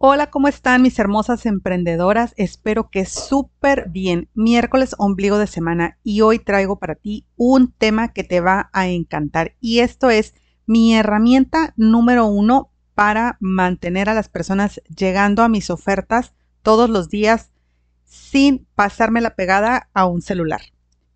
Hola, 0.00 0.30
¿cómo 0.30 0.46
están 0.46 0.82
mis 0.82 0.96
hermosas 1.00 1.44
emprendedoras? 1.44 2.32
Espero 2.36 2.88
que 2.88 3.04
súper 3.04 3.88
bien. 3.88 4.28
Miércoles 4.32 4.94
ombligo 4.96 5.38
de 5.38 5.48
semana 5.48 5.98
y 6.04 6.20
hoy 6.20 6.38
traigo 6.38 6.78
para 6.78 6.94
ti 6.94 7.26
un 7.34 7.72
tema 7.72 8.12
que 8.12 8.22
te 8.22 8.40
va 8.40 8.70
a 8.72 8.86
encantar 8.86 9.56
y 9.60 9.80
esto 9.80 10.08
es 10.08 10.34
mi 10.66 10.94
herramienta 10.94 11.74
número 11.76 12.26
uno 12.26 12.70
para 12.94 13.38
mantener 13.40 14.08
a 14.08 14.14
las 14.14 14.28
personas 14.28 14.80
llegando 14.96 15.42
a 15.42 15.48
mis 15.48 15.68
ofertas 15.68 16.32
todos 16.62 16.88
los 16.88 17.08
días 17.08 17.50
sin 18.04 18.68
pasarme 18.76 19.20
la 19.20 19.34
pegada 19.34 19.90
a 19.94 20.06
un 20.06 20.22
celular. 20.22 20.60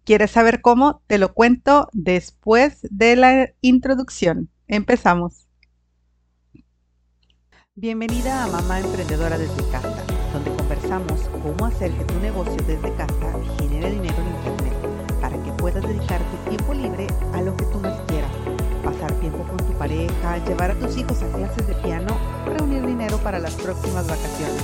¿Quieres 0.03 0.33
saber 0.33 0.61
cómo? 0.61 1.03
Te 1.07 1.19
lo 1.19 1.35
cuento 1.35 1.89
después 1.93 2.81
de 2.91 3.15
la 3.15 3.51
introducción. 3.61 4.51
Empezamos. 4.67 5.47
Bienvenida 7.75 8.45
a 8.45 8.49
Mamá 8.49 8.81
Emprendedora 8.81 9.39
desde 9.39 9.67
casa, 9.71 10.05
donde 10.35 10.55
conversamos 10.57 11.23
cómo 11.43 11.65
hacer 11.65 11.91
que 11.93 12.05
tu 12.05 12.21
negocio 12.21 12.59
desde 12.67 12.95
casa 12.97 13.33
genere 13.59 13.93
dinero 13.93 14.15
en 14.19 14.27
Internet 14.29 14.75
para 15.23 15.43
que 15.43 15.53
puedas 15.53 15.83
dedicar 15.83 16.21
tu 16.21 16.51
tiempo 16.51 16.75
libre 16.75 17.07
a 17.33 17.41
lo 17.41 17.57
que 17.57 17.65
tú 17.65 17.79
más 17.79 17.99
quieras. 18.09 18.31
Pasar 18.85 19.11
tiempo 19.21 19.39
con 19.45 19.57
tu 19.57 19.73
pareja, 19.79 20.37
llevar 20.45 20.73
a 20.73 20.75
tus 20.75 20.99
hijos 20.99 21.23
a 21.23 21.33
clases 21.35 21.67
de 21.67 21.75
piano, 21.77 22.15
reunir 22.45 22.85
dinero 22.85 23.17
para 23.17 23.39
las 23.39 23.55
próximas 23.55 24.07
vacaciones. 24.07 24.63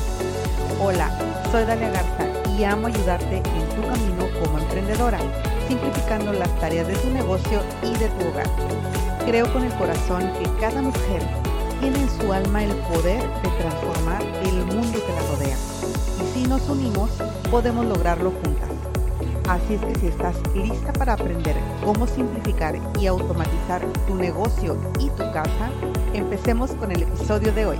Hola, 0.78 1.08
soy 1.50 1.64
Dalia 1.64 1.88
Garza 1.88 2.26
y 2.58 2.64
amo 2.64 2.88
ayudarte 2.88 3.36
en 3.38 3.68
tu 3.70 3.88
camino 3.88 4.28
como 4.44 4.58
emprendedora, 4.58 5.18
simplificando 5.66 6.34
las 6.34 6.54
tareas 6.60 6.86
de 6.86 6.96
tu 6.96 7.08
negocio 7.08 7.62
y 7.82 7.96
de 7.96 8.08
tu 8.10 8.28
hogar. 8.28 8.50
Creo 9.24 9.50
con 9.50 9.64
el 9.64 9.72
corazón 9.76 10.30
que 10.38 10.60
cada 10.60 10.82
mujer 10.82 11.22
tiene 11.80 12.00
en 12.00 12.10
su 12.10 12.32
alma 12.32 12.64
el 12.64 12.74
poder 12.76 13.20
de 13.20 13.48
transformar 13.60 14.22
el 14.44 14.64
mundo 14.66 14.98
que 15.04 15.12
la 15.12 15.22
rodea. 15.30 15.56
Y 16.22 16.34
si 16.34 16.46
nos 16.46 16.68
unimos, 16.68 17.10
podemos 17.50 17.86
lograrlo 17.86 18.30
juntas. 18.30 18.68
Así 19.48 19.74
es 19.74 19.80
que 19.80 19.98
si 20.00 20.06
estás 20.08 20.36
lista 20.54 20.92
para 20.92 21.14
aprender 21.14 21.56
cómo 21.84 22.06
simplificar 22.06 22.78
y 23.00 23.06
automatizar 23.06 23.80
tu 24.06 24.14
negocio 24.14 24.76
y 24.98 25.08
tu 25.10 25.30
casa, 25.32 25.70
empecemos 26.12 26.72
con 26.72 26.92
el 26.92 27.02
episodio 27.02 27.52
de 27.52 27.66
hoy. 27.66 27.78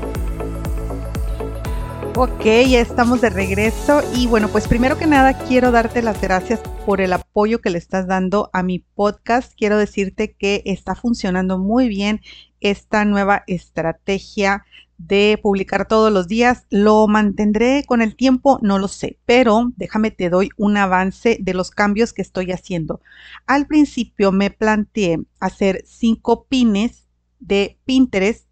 Ok, 2.16 2.44
ya 2.44 2.80
estamos 2.80 3.20
de 3.20 3.30
regreso 3.30 4.00
y 4.14 4.26
bueno, 4.26 4.48
pues 4.48 4.66
primero 4.66 4.98
que 4.98 5.06
nada 5.06 5.34
quiero 5.34 5.70
darte 5.70 6.02
las 6.02 6.20
gracias 6.20 6.60
por 6.88 7.02
el 7.02 7.12
apoyo 7.12 7.60
que 7.60 7.68
le 7.68 7.76
estás 7.76 8.06
dando 8.06 8.48
a 8.54 8.62
mi 8.62 8.78
podcast. 8.78 9.52
Quiero 9.54 9.76
decirte 9.76 10.32
que 10.32 10.62
está 10.64 10.94
funcionando 10.94 11.58
muy 11.58 11.86
bien 11.86 12.22
esta 12.60 13.04
nueva 13.04 13.44
estrategia 13.46 14.64
de 14.96 15.38
publicar 15.42 15.86
todos 15.86 16.10
los 16.10 16.28
días. 16.28 16.64
¿Lo 16.70 17.06
mantendré 17.06 17.84
con 17.86 18.00
el 18.00 18.16
tiempo? 18.16 18.58
No 18.62 18.78
lo 18.78 18.88
sé, 18.88 19.18
pero 19.26 19.70
déjame 19.76 20.10
te 20.12 20.30
doy 20.30 20.48
un 20.56 20.78
avance 20.78 21.36
de 21.38 21.52
los 21.52 21.70
cambios 21.70 22.14
que 22.14 22.22
estoy 22.22 22.52
haciendo. 22.52 23.02
Al 23.46 23.66
principio 23.66 24.32
me 24.32 24.48
planteé 24.50 25.18
hacer 25.40 25.84
cinco 25.84 26.46
pines 26.48 27.06
de 27.38 27.76
Pinterest 27.84 28.47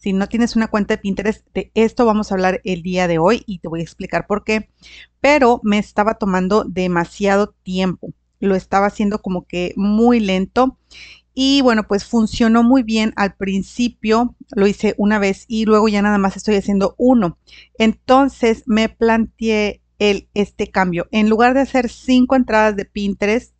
si 0.00 0.14
no 0.14 0.28
tienes 0.28 0.56
una 0.56 0.68
cuenta 0.68 0.94
de 0.94 0.98
Pinterest, 0.98 1.46
de 1.52 1.70
esto 1.74 2.06
vamos 2.06 2.30
a 2.30 2.34
hablar 2.34 2.62
el 2.64 2.82
día 2.82 3.06
de 3.06 3.18
hoy 3.18 3.42
y 3.46 3.58
te 3.58 3.68
voy 3.68 3.80
a 3.80 3.82
explicar 3.82 4.26
por 4.26 4.44
qué. 4.44 4.70
Pero 5.20 5.60
me 5.62 5.78
estaba 5.78 6.14
tomando 6.14 6.64
demasiado 6.64 7.54
tiempo. 7.62 8.14
Lo 8.38 8.54
estaba 8.54 8.86
haciendo 8.86 9.20
como 9.20 9.46
que 9.46 9.74
muy 9.76 10.18
lento. 10.18 10.78
Y 11.34 11.60
bueno, 11.60 11.86
pues 11.86 12.06
funcionó 12.06 12.62
muy 12.62 12.82
bien 12.82 13.12
al 13.16 13.34
principio. 13.34 14.34
Lo 14.56 14.66
hice 14.66 14.94
una 14.96 15.18
vez 15.18 15.44
y 15.48 15.66
luego 15.66 15.86
ya 15.88 16.00
nada 16.00 16.16
más 16.16 16.34
estoy 16.34 16.56
haciendo 16.56 16.94
uno. 16.96 17.36
Entonces 17.76 18.62
me 18.64 18.88
planteé 18.88 19.82
el, 19.98 20.30
este 20.32 20.70
cambio. 20.70 21.08
En 21.10 21.28
lugar 21.28 21.52
de 21.52 21.60
hacer 21.60 21.90
cinco 21.90 22.36
entradas 22.36 22.74
de 22.74 22.86
Pinterest 22.86 23.52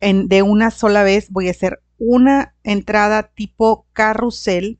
en, 0.00 0.28
de 0.28 0.40
una 0.40 0.70
sola 0.70 1.02
vez, 1.02 1.30
voy 1.30 1.48
a 1.48 1.50
hacer 1.50 1.82
una 1.98 2.54
entrada 2.64 3.34
tipo 3.34 3.86
carrusel 3.92 4.78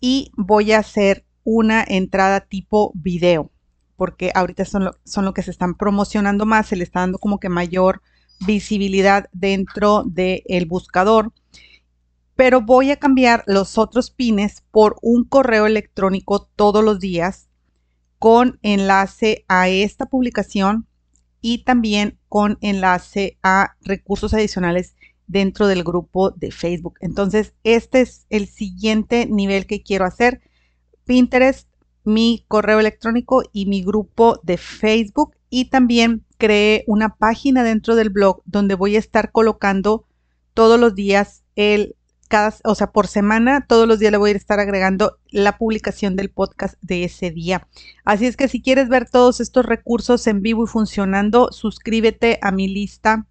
y 0.00 0.32
voy 0.36 0.72
a 0.72 0.78
hacer 0.78 1.24
una 1.44 1.84
entrada 1.86 2.40
tipo 2.40 2.92
video, 2.94 3.50
porque 3.96 4.32
ahorita 4.34 4.64
son 4.64 4.84
lo, 5.24 5.34
que 5.34 5.42
se 5.42 5.50
están 5.50 5.74
promocionando 5.74 6.46
más, 6.46 6.68
se 6.68 6.76
le 6.76 6.84
está 6.84 7.00
dando 7.00 7.18
como 7.18 7.38
que 7.38 7.48
mayor 7.48 8.02
visibilidad 8.46 9.28
dentro 9.32 10.04
del 10.06 10.66
buscador. 10.66 11.32
Pero 12.34 12.62
voy 12.62 12.90
a 12.90 12.96
cambiar 12.96 13.44
los 13.46 13.76
otros 13.76 14.10
pines 14.10 14.62
por 14.70 14.96
un 15.02 15.24
correo 15.24 15.66
electrónico 15.66 16.48
todos 16.56 16.82
los 16.82 16.98
días 16.98 17.50
con 18.18 18.58
enlace 18.62 19.44
a 19.48 19.68
esta 19.68 20.06
publicación 20.06 20.86
y 21.42 21.64
también 21.64 22.18
con 22.28 22.58
enlace 22.60 23.38
a 23.42 23.76
recursos 23.82 24.32
adicionales 24.32 24.94
dentro 25.30 25.68
del 25.68 25.84
grupo 25.84 26.32
de 26.32 26.50
Facebook. 26.50 26.94
Entonces, 27.00 27.54
este 27.62 28.00
es 28.00 28.26
el 28.30 28.48
siguiente 28.48 29.26
nivel 29.26 29.66
que 29.66 29.82
quiero 29.82 30.04
hacer. 30.04 30.40
Pinterest, 31.04 31.68
mi 32.04 32.44
correo 32.48 32.80
electrónico 32.80 33.42
y 33.52 33.66
mi 33.66 33.82
grupo 33.82 34.40
de 34.42 34.56
Facebook. 34.56 35.36
Y 35.48 35.66
también 35.66 36.24
creé 36.36 36.84
una 36.88 37.14
página 37.14 37.62
dentro 37.62 37.94
del 37.94 38.10
blog 38.10 38.42
donde 38.44 38.74
voy 38.74 38.96
a 38.96 38.98
estar 38.98 39.30
colocando 39.30 40.04
todos 40.52 40.80
los 40.80 40.94
días 40.94 41.44
el 41.54 41.94
cada, 42.28 42.54
o 42.62 42.76
sea, 42.76 42.92
por 42.92 43.08
semana, 43.08 43.66
todos 43.66 43.88
los 43.88 43.98
días 43.98 44.12
le 44.12 44.18
voy 44.18 44.30
a 44.30 44.36
estar 44.36 44.60
agregando 44.60 45.18
la 45.30 45.58
publicación 45.58 46.14
del 46.14 46.30
podcast 46.30 46.76
de 46.80 47.02
ese 47.02 47.32
día. 47.32 47.66
Así 48.04 48.26
es 48.26 48.36
que 48.36 48.46
si 48.46 48.62
quieres 48.62 48.88
ver 48.88 49.10
todos 49.10 49.40
estos 49.40 49.66
recursos 49.66 50.24
en 50.28 50.40
vivo 50.40 50.62
y 50.62 50.68
funcionando, 50.68 51.50
suscríbete 51.50 52.38
a 52.40 52.52
mi 52.52 52.68
lista 52.68 53.26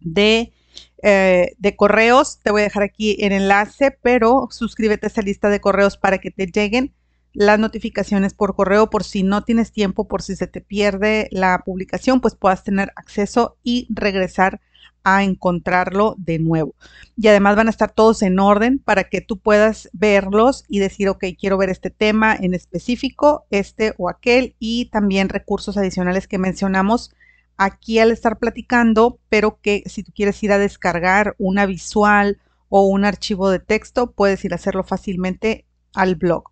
de 0.00 0.54
eh, 1.02 1.54
de 1.58 1.76
correos. 1.76 2.38
Te 2.42 2.50
voy 2.50 2.62
a 2.62 2.64
dejar 2.64 2.82
aquí 2.82 3.16
el 3.20 3.32
enlace, 3.32 3.96
pero 4.02 4.48
suscríbete 4.50 5.06
a 5.06 5.08
esa 5.08 5.22
lista 5.22 5.48
de 5.48 5.60
correos 5.60 5.96
para 5.96 6.18
que 6.18 6.30
te 6.30 6.46
lleguen 6.46 6.92
las 7.32 7.58
notificaciones 7.58 8.34
por 8.34 8.54
correo 8.56 8.90
por 8.90 9.04
si 9.04 9.22
no 9.22 9.44
tienes 9.44 9.72
tiempo, 9.72 10.08
por 10.08 10.22
si 10.22 10.36
se 10.36 10.46
te 10.46 10.60
pierde 10.60 11.28
la 11.30 11.62
publicación, 11.64 12.20
pues 12.20 12.34
puedas 12.34 12.64
tener 12.64 12.92
acceso 12.96 13.56
y 13.62 13.86
regresar 13.90 14.60
a 15.04 15.24
encontrarlo 15.24 16.14
de 16.18 16.38
nuevo. 16.38 16.74
Y 17.16 17.28
además 17.28 17.56
van 17.56 17.68
a 17.68 17.70
estar 17.70 17.90
todos 17.92 18.22
en 18.22 18.38
orden 18.38 18.78
para 18.78 19.04
que 19.04 19.20
tú 19.20 19.38
puedas 19.38 19.88
verlos 19.92 20.64
y 20.68 20.78
decir, 20.78 21.08
ok, 21.08 21.24
quiero 21.38 21.56
ver 21.56 21.70
este 21.70 21.90
tema 21.90 22.36
en 22.38 22.52
específico, 22.54 23.46
este 23.50 23.94
o 23.96 24.08
aquel, 24.10 24.54
y 24.58 24.86
también 24.86 25.28
recursos 25.28 25.76
adicionales 25.76 26.28
que 26.28 26.38
mencionamos 26.38 27.14
aquí 27.60 27.98
al 27.98 28.10
estar 28.10 28.38
platicando, 28.38 29.18
pero 29.28 29.60
que 29.60 29.82
si 29.84 30.02
tú 30.02 30.12
quieres 30.14 30.42
ir 30.42 30.50
a 30.50 30.58
descargar 30.58 31.34
una 31.38 31.66
visual 31.66 32.38
o 32.70 32.86
un 32.86 33.04
archivo 33.04 33.50
de 33.50 33.58
texto, 33.58 34.12
puedes 34.12 34.42
ir 34.46 34.52
a 34.52 34.56
hacerlo 34.56 34.82
fácilmente 34.82 35.66
al 35.92 36.16
blog. 36.16 36.44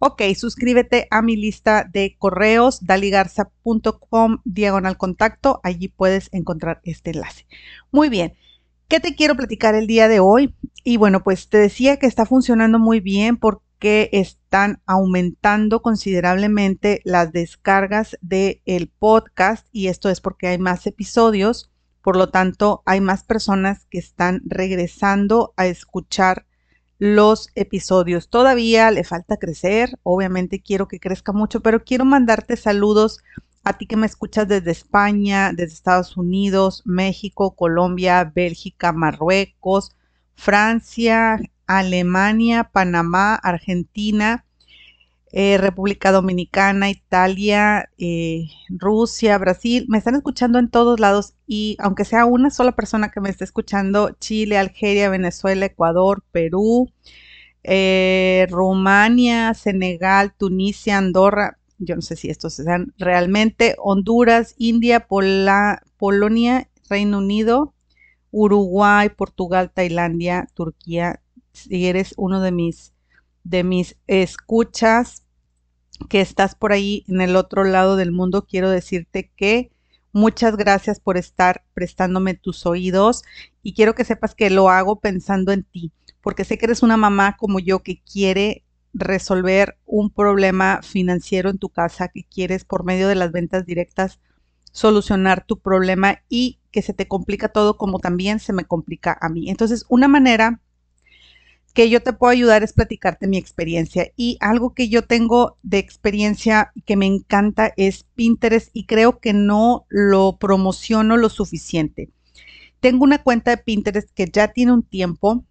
Ok, 0.00 0.22
suscríbete 0.34 1.06
a 1.12 1.22
mi 1.22 1.36
lista 1.36 1.88
de 1.88 2.16
correos, 2.18 2.84
daligarza.com 2.84 4.38
diagonal 4.44 4.96
contacto, 4.96 5.60
allí 5.62 5.86
puedes 5.86 6.28
encontrar 6.32 6.80
este 6.82 7.10
enlace. 7.10 7.46
Muy 7.92 8.08
bien, 8.08 8.34
¿qué 8.88 8.98
te 8.98 9.14
quiero 9.14 9.36
platicar 9.36 9.76
el 9.76 9.86
día 9.86 10.08
de 10.08 10.18
hoy? 10.18 10.56
Y 10.82 10.96
bueno, 10.96 11.22
pues 11.22 11.48
te 11.48 11.58
decía 11.58 11.98
que 11.98 12.06
está 12.06 12.26
funcionando 12.26 12.80
muy 12.80 12.98
bien 12.98 13.36
porque 13.36 13.67
que 13.78 14.10
están 14.12 14.82
aumentando 14.86 15.82
considerablemente 15.82 17.00
las 17.04 17.32
descargas 17.32 18.18
del 18.20 18.60
el 18.64 18.88
podcast 18.88 19.66
y 19.72 19.88
esto 19.88 20.10
es 20.10 20.20
porque 20.20 20.48
hay 20.48 20.58
más 20.58 20.86
episodios, 20.86 21.70
por 22.02 22.16
lo 22.16 22.30
tanto 22.30 22.82
hay 22.86 23.00
más 23.00 23.24
personas 23.24 23.86
que 23.90 23.98
están 23.98 24.42
regresando 24.46 25.54
a 25.56 25.66
escuchar 25.66 26.46
los 26.98 27.50
episodios. 27.54 28.28
Todavía 28.28 28.90
le 28.90 29.04
falta 29.04 29.36
crecer, 29.36 29.98
obviamente 30.02 30.60
quiero 30.60 30.88
que 30.88 30.98
crezca 30.98 31.32
mucho, 31.32 31.60
pero 31.60 31.84
quiero 31.84 32.04
mandarte 32.04 32.56
saludos 32.56 33.22
a 33.64 33.76
ti 33.76 33.86
que 33.86 33.96
me 33.96 34.06
escuchas 34.06 34.48
desde 34.48 34.70
España, 34.70 35.52
desde 35.52 35.74
Estados 35.74 36.16
Unidos, 36.16 36.82
México, 36.86 37.54
Colombia, 37.54 38.32
Bélgica, 38.34 38.92
Marruecos, 38.92 39.94
Francia, 40.34 41.38
Alemania, 41.68 42.64
Panamá, 42.72 43.34
Argentina, 43.36 44.44
eh, 45.30 45.58
República 45.58 46.10
Dominicana, 46.10 46.90
Italia, 46.90 47.90
eh, 47.98 48.46
Rusia, 48.70 49.36
Brasil. 49.38 49.84
Me 49.88 49.98
están 49.98 50.14
escuchando 50.16 50.58
en 50.58 50.70
todos 50.70 50.98
lados 50.98 51.34
y 51.46 51.76
aunque 51.80 52.04
sea 52.04 52.24
una 52.24 52.50
sola 52.50 52.72
persona 52.72 53.10
que 53.10 53.20
me 53.20 53.28
esté 53.28 53.44
escuchando, 53.44 54.16
Chile, 54.18 54.58
Algeria, 54.58 55.10
Venezuela, 55.10 55.66
Ecuador, 55.66 56.24
Perú, 56.32 56.90
eh, 57.62 58.46
Rumania, 58.50 59.52
Senegal, 59.54 60.34
Tunisia, 60.36 60.98
Andorra, 60.98 61.58
yo 61.78 61.94
no 61.94 62.02
sé 62.02 62.16
si 62.16 62.30
estos 62.30 62.54
sean 62.54 62.94
realmente, 62.98 63.76
Honduras, 63.78 64.54
India, 64.58 65.06
Polonia, 65.06 66.68
Reino 66.88 67.18
Unido, 67.18 67.74
Uruguay, 68.30 69.10
Portugal, 69.10 69.70
Tailandia, 69.72 70.48
Turquía, 70.54 71.20
si 71.60 71.86
eres 71.86 72.14
uno 72.16 72.40
de 72.40 72.52
mis, 72.52 72.94
de 73.44 73.64
mis 73.64 73.96
escuchas 74.06 75.24
que 76.08 76.20
estás 76.20 76.54
por 76.54 76.72
ahí 76.72 77.04
en 77.08 77.20
el 77.20 77.36
otro 77.36 77.64
lado 77.64 77.96
del 77.96 78.12
mundo, 78.12 78.46
quiero 78.46 78.70
decirte 78.70 79.30
que 79.36 79.70
muchas 80.12 80.56
gracias 80.56 81.00
por 81.00 81.16
estar 81.16 81.64
prestándome 81.74 82.34
tus 82.34 82.66
oídos 82.66 83.22
y 83.62 83.74
quiero 83.74 83.94
que 83.94 84.04
sepas 84.04 84.34
que 84.34 84.50
lo 84.50 84.70
hago 84.70 85.00
pensando 85.00 85.52
en 85.52 85.64
ti, 85.64 85.92
porque 86.20 86.44
sé 86.44 86.58
que 86.58 86.66
eres 86.66 86.82
una 86.82 86.96
mamá 86.96 87.36
como 87.36 87.58
yo 87.58 87.82
que 87.82 88.00
quiere 88.02 88.64
resolver 88.94 89.78
un 89.86 90.10
problema 90.10 90.80
financiero 90.82 91.50
en 91.50 91.58
tu 91.58 91.68
casa, 91.68 92.08
que 92.08 92.24
quieres 92.24 92.64
por 92.64 92.84
medio 92.84 93.08
de 93.08 93.14
las 93.14 93.32
ventas 93.32 93.66
directas 93.66 94.18
solucionar 94.72 95.44
tu 95.44 95.58
problema 95.60 96.22
y 96.28 96.60
que 96.70 96.82
se 96.82 96.92
te 96.92 97.08
complica 97.08 97.48
todo 97.48 97.76
como 97.76 97.98
también 97.98 98.38
se 98.38 98.52
me 98.52 98.64
complica 98.64 99.16
a 99.20 99.28
mí. 99.28 99.50
Entonces, 99.50 99.84
una 99.88 100.08
manera 100.08 100.60
que 101.78 101.88
yo 101.88 102.02
te 102.02 102.12
puedo 102.12 102.32
ayudar 102.32 102.64
es 102.64 102.72
platicarte 102.72 103.28
mi 103.28 103.36
experiencia 103.36 104.10
y 104.16 104.36
algo 104.40 104.74
que 104.74 104.88
yo 104.88 105.04
tengo 105.04 105.58
de 105.62 105.78
experiencia 105.78 106.72
que 106.84 106.96
me 106.96 107.06
encanta 107.06 107.72
es 107.76 108.02
Pinterest 108.16 108.70
y 108.72 108.84
creo 108.86 109.20
que 109.20 109.32
no 109.32 109.86
lo 109.88 110.38
promociono 110.40 111.16
lo 111.16 111.28
suficiente. 111.28 112.10
Tengo 112.80 113.04
una 113.04 113.22
cuenta 113.22 113.52
de 113.52 113.58
Pinterest 113.58 114.10
que 114.12 114.26
ya 114.26 114.48
tiene 114.48 114.72
un 114.72 114.82
tiempo, 114.82 115.44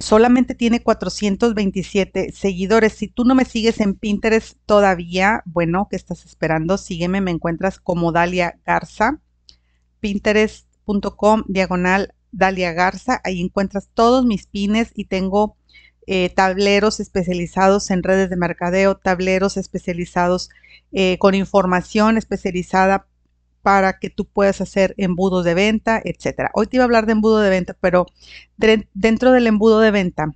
solamente 0.00 0.56
tiene 0.56 0.82
427 0.82 2.32
seguidores. 2.32 2.94
Si 2.94 3.06
tú 3.06 3.24
no 3.24 3.36
me 3.36 3.44
sigues 3.44 3.78
en 3.78 3.94
Pinterest 3.94 4.58
todavía, 4.66 5.44
bueno, 5.44 5.86
¿qué 5.88 5.94
estás 5.94 6.24
esperando? 6.24 6.76
Sígueme, 6.76 7.20
me 7.20 7.30
encuentras 7.30 7.78
como 7.78 8.10
Dalia 8.10 8.58
Garza, 8.66 9.20
pinterest.com 10.00 11.44
diagonal 11.46 12.15
Dalia 12.36 12.72
Garza. 12.72 13.20
Ahí 13.24 13.40
encuentras 13.40 13.88
todos 13.94 14.24
mis 14.24 14.46
pines 14.46 14.92
y 14.94 15.06
tengo 15.06 15.56
eh, 16.06 16.30
tableros 16.30 17.00
especializados 17.00 17.90
en 17.90 18.02
redes 18.02 18.30
de 18.30 18.36
mercadeo, 18.36 18.96
tableros 18.96 19.56
especializados 19.56 20.50
eh, 20.92 21.18
con 21.18 21.34
información 21.34 22.16
especializada 22.16 23.06
para 23.62 23.98
que 23.98 24.10
tú 24.10 24.26
puedas 24.26 24.60
hacer 24.60 24.94
embudos 24.98 25.44
de 25.44 25.54
venta, 25.54 26.00
etcétera. 26.04 26.52
Hoy 26.54 26.68
te 26.68 26.76
iba 26.76 26.84
a 26.84 26.86
hablar 26.86 27.06
de 27.06 27.12
embudo 27.12 27.40
de 27.40 27.50
venta, 27.50 27.76
pero 27.80 28.06
dentro 28.94 29.32
del 29.32 29.48
embudo 29.48 29.80
de 29.80 29.90
venta 29.90 30.30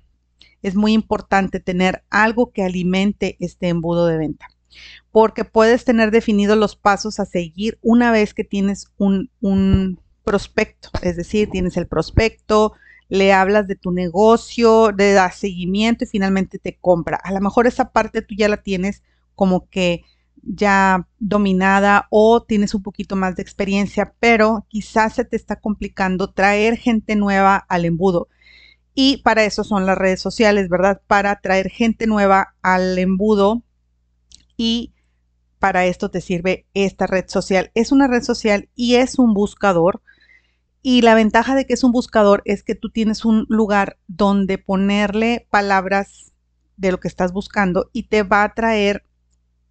es 0.61 0.75
muy 0.75 0.91
importante 0.91 1.61
tener 1.61 2.03
algo 2.09 2.51
que 2.51 2.63
alimente 2.63 3.37
este 3.39 3.69
embudo 3.69 4.07
de 4.07 4.17
venta, 4.17 4.47
porque 5.11 5.45
puedes 5.45 5.85
tener 5.85 6.11
definidos 6.11 6.57
los 6.57 6.75
pasos 6.75 7.21
a 7.21 7.25
seguir 7.25 7.79
una 7.81 8.11
vez 8.11 8.33
que 8.33 8.43
tienes 8.43 8.87
un, 8.97 9.31
un 9.39 10.01
prospecto, 10.23 10.89
es 11.01 11.17
decir, 11.17 11.49
tienes 11.49 11.77
el 11.77 11.87
prospecto, 11.87 12.73
le 13.09 13.33
hablas 13.33 13.67
de 13.67 13.75
tu 13.75 13.91
negocio, 13.91 14.91
le 14.91 15.13
das 15.13 15.35
seguimiento 15.35 16.03
y 16.03 16.07
finalmente 16.07 16.59
te 16.59 16.77
compra. 16.79 17.19
A 17.23 17.33
lo 17.33 17.41
mejor 17.41 17.67
esa 17.67 17.91
parte 17.91 18.21
tú 18.21 18.35
ya 18.37 18.47
la 18.47 18.57
tienes 18.57 19.03
como 19.35 19.69
que 19.69 20.03
ya 20.43 21.07
dominada 21.19 22.07
o 22.09 22.43
tienes 22.43 22.73
un 22.73 22.83
poquito 22.83 23.15
más 23.15 23.35
de 23.35 23.43
experiencia, 23.43 24.13
pero 24.19 24.65
quizás 24.69 25.13
se 25.15 25.25
te 25.25 25.35
está 25.35 25.59
complicando 25.59 26.31
traer 26.31 26.77
gente 26.77 27.15
nueva 27.15 27.57
al 27.57 27.85
embudo. 27.85 28.27
Y 28.93 29.17
para 29.17 29.43
eso 29.45 29.63
son 29.63 29.85
las 29.85 29.97
redes 29.97 30.21
sociales, 30.21 30.69
¿verdad? 30.69 31.01
Para 31.07 31.39
traer 31.39 31.69
gente 31.69 32.07
nueva 32.07 32.55
al 32.61 32.97
embudo 32.97 33.63
y 34.57 34.93
para 35.59 35.85
esto 35.85 36.09
te 36.09 36.21
sirve 36.21 36.65
esta 36.73 37.07
red 37.07 37.25
social. 37.27 37.71
Es 37.75 37.91
una 37.91 38.07
red 38.07 38.23
social 38.23 38.69
y 38.75 38.95
es 38.95 39.19
un 39.19 39.33
buscador. 39.33 40.01
Y 40.81 41.01
la 41.01 41.15
ventaja 41.15 41.55
de 41.55 41.65
que 41.65 41.73
es 41.73 41.83
un 41.83 41.91
buscador 41.91 42.41
es 42.45 42.63
que 42.63 42.75
tú 42.75 42.89
tienes 42.89 43.23
un 43.23 43.45
lugar 43.49 43.97
donde 44.07 44.57
ponerle 44.57 45.47
palabras 45.49 46.33
de 46.77 46.91
lo 46.91 46.99
que 46.99 47.07
estás 47.07 47.31
buscando 47.33 47.89
y 47.93 48.03
te 48.03 48.23
va 48.23 48.43
a 48.43 48.53
traer 48.53 49.05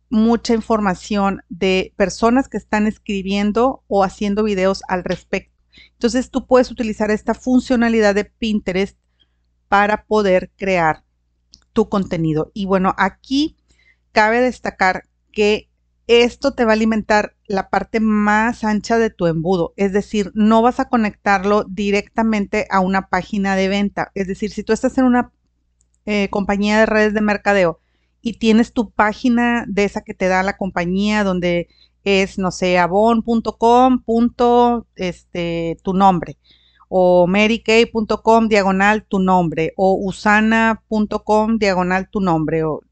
mucha 0.08 0.54
información 0.54 1.42
de 1.48 1.92
personas 1.96 2.48
que 2.48 2.56
están 2.56 2.86
escribiendo 2.86 3.82
o 3.88 4.04
haciendo 4.04 4.42
videos 4.44 4.82
al 4.88 5.04
respecto. 5.04 5.56
Entonces 5.92 6.30
tú 6.30 6.46
puedes 6.46 6.70
utilizar 6.70 7.10
esta 7.10 7.34
funcionalidad 7.34 8.14
de 8.14 8.24
Pinterest 8.24 8.96
para 9.68 10.04
poder 10.04 10.50
crear 10.56 11.04
tu 11.72 11.88
contenido. 11.88 12.50
Y 12.54 12.66
bueno, 12.66 12.94
aquí 12.98 13.56
cabe 14.12 14.40
destacar 14.40 15.04
que 15.32 15.69
esto 16.10 16.54
te 16.54 16.64
va 16.64 16.72
a 16.72 16.74
alimentar 16.74 17.36
la 17.46 17.70
parte 17.70 18.00
más 18.00 18.64
ancha 18.64 18.98
de 18.98 19.10
tu 19.10 19.28
embudo. 19.28 19.72
Es 19.76 19.92
decir, 19.92 20.32
no 20.34 20.60
vas 20.60 20.80
a 20.80 20.88
conectarlo 20.88 21.64
directamente 21.68 22.66
a 22.68 22.80
una 22.80 23.08
página 23.08 23.54
de 23.54 23.68
venta. 23.68 24.10
Es 24.16 24.26
decir, 24.26 24.50
si 24.50 24.64
tú 24.64 24.72
estás 24.72 24.98
en 24.98 25.04
una 25.04 25.30
eh, 26.06 26.28
compañía 26.30 26.80
de 26.80 26.86
redes 26.86 27.14
de 27.14 27.20
mercadeo 27.20 27.78
y 28.22 28.38
tienes 28.38 28.72
tu 28.72 28.90
página 28.90 29.64
de 29.68 29.84
esa 29.84 30.00
que 30.00 30.12
te 30.12 30.26
da 30.26 30.42
la 30.42 30.56
compañía 30.56 31.22
donde 31.22 31.68
es, 32.02 32.38
no 32.38 32.50
sé, 32.50 32.76
avon.com, 32.78 34.02
este, 34.96 35.78
tu 35.84 35.94
nombre, 35.94 36.38
o 36.88 37.28
marykay.com, 37.28 38.48
diagonal, 38.48 39.04
tu 39.06 39.20
nombre, 39.20 39.74
o 39.76 39.94
usana.com, 39.94 41.58
diagonal, 41.58 42.08
tu 42.10 42.20
nombre, 42.20 42.64
o 42.64 42.82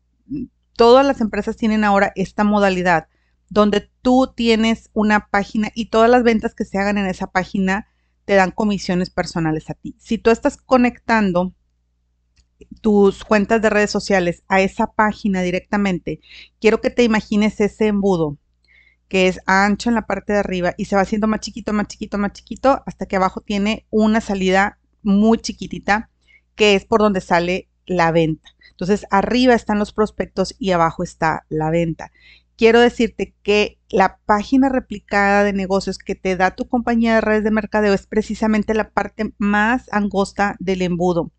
todas 0.79 1.05
las 1.05 1.21
empresas 1.21 1.57
tienen 1.57 1.83
ahora 1.83 2.13
esta 2.15 2.45
modalidad 2.45 3.09
donde 3.51 3.91
tú 4.01 4.33
tienes 4.35 4.91
una 4.93 5.27
página 5.29 5.73
y 5.75 5.87
todas 5.87 6.09
las 6.09 6.23
ventas 6.23 6.55
que 6.55 6.65
se 6.65 6.79
hagan 6.79 6.99
en 6.99 7.07
esa 7.07 7.27
página 7.27 7.89
te 8.25 8.37
dan 8.37 8.53
comisiones 8.53 9.11
personales 9.11 9.71
a 9.71 9.75
ti. 9.75 9.97
Si 9.99 10.19
tú 10.19 10.31
estás 10.31 10.57
conectando 10.57 11.53
tus 12.81 13.25
cuentas 13.25 13.61
de 13.61 13.71
redes 13.71 13.91
sociales 13.91 14.45
a 14.47 14.61
esa 14.61 14.93
página 14.93 15.43
directamente, 15.43 16.21
quiero 16.61 16.81
que 16.81 16.91
te 16.91 17.03
imagines 17.03 17.61
ese 17.61 17.89
embudo 17.89 18.39
que 19.09 19.27
es 19.27 19.41
ancho 19.47 19.89
en 19.89 19.97
la 19.97 20.07
parte 20.07 20.33
de 20.33 20.39
arriba 20.39 20.75
y 20.77 20.85
se 20.85 20.95
va 20.95 21.03
haciendo 21.03 21.27
más 21.27 21.41
chiquito, 21.41 21.73
más 21.73 21.89
chiquito, 21.89 22.19
más 22.19 22.35
chiquito, 22.35 22.85
hasta 22.87 23.07
que 23.07 23.17
abajo 23.17 23.41
tiene 23.41 23.85
una 23.91 24.21
salida 24.21 24.79
muy 25.03 25.39
chiquitita, 25.39 26.11
que 26.55 26.77
es 26.77 26.85
por 26.85 27.01
donde 27.01 27.21
sale 27.21 27.68
la 27.89 28.13
venta. 28.13 28.51
Entonces, 28.71 29.07
arriba 29.11 29.55
están 29.55 29.79
los 29.79 29.93
prospectos 29.93 30.55
y 30.59 30.71
abajo 30.71 31.03
está 31.03 31.45
la 31.49 31.71
venta. 31.71 32.13
Quiero 32.57 32.81
decirte 32.81 33.35
que 33.43 33.79
la 33.89 34.19
página 34.25 34.69
replicada 34.69 35.45
de 35.45 35.53
negocios 35.53 35.99
que 35.99 36.15
te 36.15 36.37
da 36.37 36.55
tu 36.55 36.69
compañía 36.69 37.17
de 37.17 37.21
redes 37.21 37.45
de 37.45 37.51
mercadeo 37.51 37.95
es 37.95 38.07
precisamente 38.07 38.75
la 38.75 38.91
parte 38.91 39.33
más 39.39 39.89
angosta 39.93 40.57
del 40.61 40.83
embudo 40.83 41.33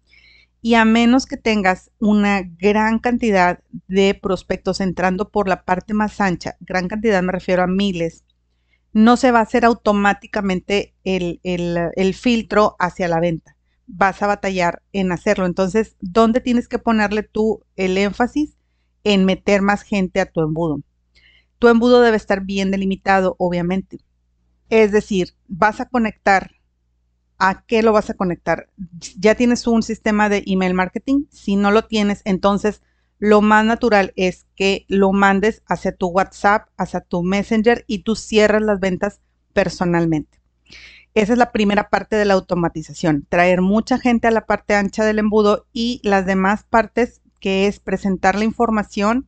y 0.62 0.74
a 0.76 0.86
menos 0.86 1.26
que 1.26 1.38
tengas 1.38 1.92
una 2.00 2.42
gran 2.42 3.00
cantidad 3.00 3.60
de 3.88 4.14
prospectos 4.14 4.82
entrando 4.82 5.30
por 5.30 5.48
la 5.48 5.64
parte 5.64 5.94
más 5.94 6.20
ancha, 6.20 6.58
gran 6.60 6.88
cantidad 6.88 7.22
me 7.24 7.32
refiero 7.32 7.64
a 7.64 7.68
miles, 7.68 8.26
no 8.92 9.18
se 9.18 9.32
va 9.32 9.40
a 9.40 9.44
hacer 9.44 9.66
automáticamente 9.66 10.96
el, 11.04 11.40
el, 11.44 12.14
filtro 12.14 12.76
hacia 12.80 13.08
la 13.08 13.20
venta. 13.20 13.56
Vas 13.92 14.22
a 14.22 14.28
batallar 14.28 14.82
en 14.94 15.12
hacerlo. 15.12 15.46
Entonces, 15.46 15.96
¿dónde 16.00 16.42
tienes 16.42 16.68
que 16.68 16.80
ponerle 16.80 17.24
tú 17.24 17.64
el 17.76 17.98
énfasis? 17.98 18.56
En 19.04 19.26
meter 19.26 19.62
más 19.62 19.82
gente 19.82 20.22
a 20.22 20.26
tu 20.26 20.42
embudo. 20.42 20.82
Tu 21.58 21.68
embudo 21.68 22.02
debe 22.02 22.18
estar 22.18 22.46
bien 22.46 22.72
delimitado, 22.72 23.36
obviamente. 23.40 24.00
Es 24.70 24.92
decir, 24.92 25.34
vas 25.48 25.80
a 25.80 25.90
conectar 25.90 26.52
¿a 27.40 27.64
qué 27.66 27.82
lo 27.82 27.94
vas 27.94 28.10
a 28.10 28.14
conectar? 28.14 28.70
¿Ya 29.18 29.34
tienes 29.34 29.66
un 29.66 29.82
sistema 29.82 30.30
de 30.30 30.44
email 30.46 30.74
marketing? 30.74 31.24
Si 31.32 31.56
no 31.56 31.72
lo 31.72 31.86
tienes, 31.86 32.22
entonces 32.26 32.84
lo 33.18 33.42
más 33.42 33.66
natural 33.66 34.14
es 34.16 34.46
que 34.56 34.86
lo 34.88 35.12
mandes 35.12 35.64
hacia 35.66 35.96
tu 35.96 36.08
WhatsApp, 36.08 36.68
hacia 36.78 37.02
tu 37.02 37.24
Messenger 37.24 37.86
y 37.88 38.04
tú 38.04 38.16
cierres 38.16 38.62
las 38.62 38.80
ventas 38.80 39.22
personalmente. 39.54 40.40
Esa 41.20 41.34
es 41.34 41.38
la 41.38 41.52
primera 41.52 41.90
parte 41.90 42.16
de 42.16 42.24
la 42.24 42.36
automatización, 42.36 43.28
traer 43.28 43.60
mucha 43.60 44.00
gente 44.00 44.30
a 44.30 44.32
la 44.32 44.46
parte 44.46 44.76
ancha 44.76 45.04
del 45.04 45.20
embudo 45.20 45.68
y 45.74 46.00
las 46.02 46.26
demás 46.26 46.64
partes 46.64 47.20
que 47.42 47.68
es 47.68 47.82
presentar 47.82 48.36
la 48.36 48.46
información, 48.46 49.28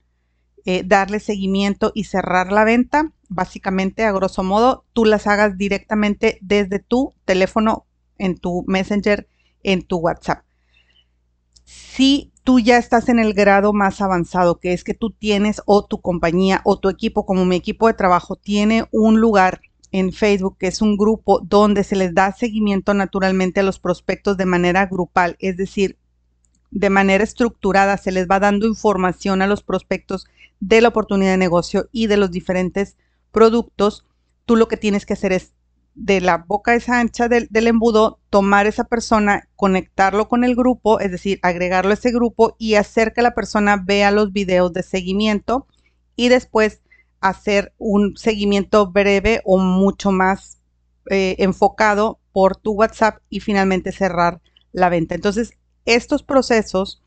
eh, 0.63 0.83
darle 0.85 1.19
seguimiento 1.19 1.91
y 1.93 2.05
cerrar 2.05 2.53
la 2.53 2.63
venta. 2.63 3.11
Básicamente, 3.27 4.05
a 4.05 4.13
grosso 4.13 4.41
modo, 4.41 4.85
tú 4.93 5.03
las 5.03 5.27
hagas 5.27 5.57
directamente 5.57 6.37
desde 6.39 6.79
tu 6.79 7.13
teléfono 7.25 7.87
en 8.17 8.37
tu 8.37 8.63
Messenger, 8.67 9.27
en 9.61 9.81
tu 9.81 9.97
WhatsApp. 9.97 10.45
Si 11.65 12.31
tú 12.45 12.61
ya 12.61 12.77
estás 12.77 13.09
en 13.09 13.19
el 13.19 13.33
grado 13.33 13.73
más 13.73 13.99
avanzado, 13.99 14.61
que 14.61 14.71
es 14.71 14.85
que 14.85 14.93
tú 14.93 15.11
tienes 15.11 15.61
o 15.65 15.85
tu 15.85 15.99
compañía 15.99 16.61
o 16.63 16.79
tu 16.79 16.87
equipo, 16.87 17.25
como 17.25 17.43
mi 17.43 17.57
equipo 17.57 17.87
de 17.87 17.95
trabajo, 17.95 18.37
tiene 18.37 18.85
un 18.93 19.19
lugar 19.19 19.59
en 19.91 20.13
Facebook, 20.13 20.57
que 20.57 20.67
es 20.67 20.81
un 20.81 20.97
grupo 20.97 21.39
donde 21.39 21.83
se 21.83 21.95
les 21.95 22.13
da 22.13 22.31
seguimiento 22.31 22.93
naturalmente 22.93 23.59
a 23.59 23.63
los 23.63 23.79
prospectos 23.79 24.37
de 24.37 24.45
manera 24.45 24.85
grupal, 24.85 25.35
es 25.39 25.57
decir, 25.57 25.97
de 26.71 26.89
manera 26.89 27.23
estructurada, 27.23 27.97
se 27.97 28.11
les 28.11 28.27
va 28.27 28.39
dando 28.39 28.65
información 28.65 29.41
a 29.41 29.47
los 29.47 29.61
prospectos 29.61 30.27
de 30.61 30.79
la 30.79 30.87
oportunidad 30.87 31.31
de 31.31 31.37
negocio 31.37 31.89
y 31.91 32.07
de 32.07 32.17
los 32.17 32.31
diferentes 32.31 32.95
productos. 33.31 34.05
Tú 34.45 34.55
lo 34.55 34.67
que 34.67 34.77
tienes 34.77 35.05
que 35.05 35.13
hacer 35.13 35.33
es 35.33 35.53
de 35.95 36.21
la 36.21 36.37
boca 36.37 36.73
esa 36.73 36.99
ancha 36.99 37.27
del, 37.27 37.49
embudo, 37.51 38.19
tomar 38.29 38.67
esa 38.67 38.85
persona, 38.85 39.49
conectarlo 39.57 40.29
con 40.29 40.45
el 40.45 40.55
grupo, 40.55 41.01
es 41.01 41.11
decir, 41.11 41.39
agregarlo 41.41 41.91
a 41.91 41.95
ese 41.95 42.11
grupo 42.11 42.55
y 42.57 42.75
hacer 42.75 43.13
que 43.13 43.21
la 43.21 43.33
persona 43.33 43.81
vea 43.83 44.11
los 44.11 44.31
videos 44.31 44.71
de 44.71 44.83
seguimiento 44.83 45.67
y 46.15 46.29
después 46.29 46.81
hacer 47.21 47.73
un 47.77 48.17
seguimiento 48.17 48.91
breve 48.91 49.41
o 49.45 49.57
mucho 49.57 50.11
más 50.11 50.59
eh, 51.09 51.35
enfocado 51.39 52.19
por 52.31 52.57
tu 52.57 52.73
WhatsApp 52.73 53.21
y 53.29 53.39
finalmente 53.39 53.91
cerrar 53.91 54.41
la 54.71 54.89
venta. 54.89 55.15
Entonces, 55.15 55.53
estos 55.85 56.23
procesos, 56.23 57.03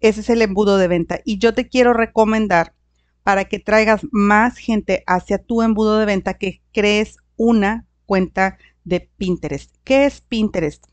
ese 0.00 0.20
es 0.20 0.30
el 0.30 0.42
embudo 0.42 0.78
de 0.78 0.88
venta 0.88 1.20
y 1.24 1.38
yo 1.38 1.54
te 1.54 1.68
quiero 1.68 1.92
recomendar 1.92 2.74
para 3.22 3.44
que 3.44 3.58
traigas 3.58 4.00
más 4.10 4.56
gente 4.56 5.04
hacia 5.06 5.38
tu 5.38 5.62
embudo 5.62 5.98
de 5.98 6.06
venta 6.06 6.34
que 6.34 6.60
crees 6.72 7.18
una 7.36 7.86
cuenta 8.06 8.58
de 8.84 9.08
Pinterest. 9.16 9.74
¿Qué 9.84 10.06
es 10.06 10.22
Pinterest? 10.22 10.84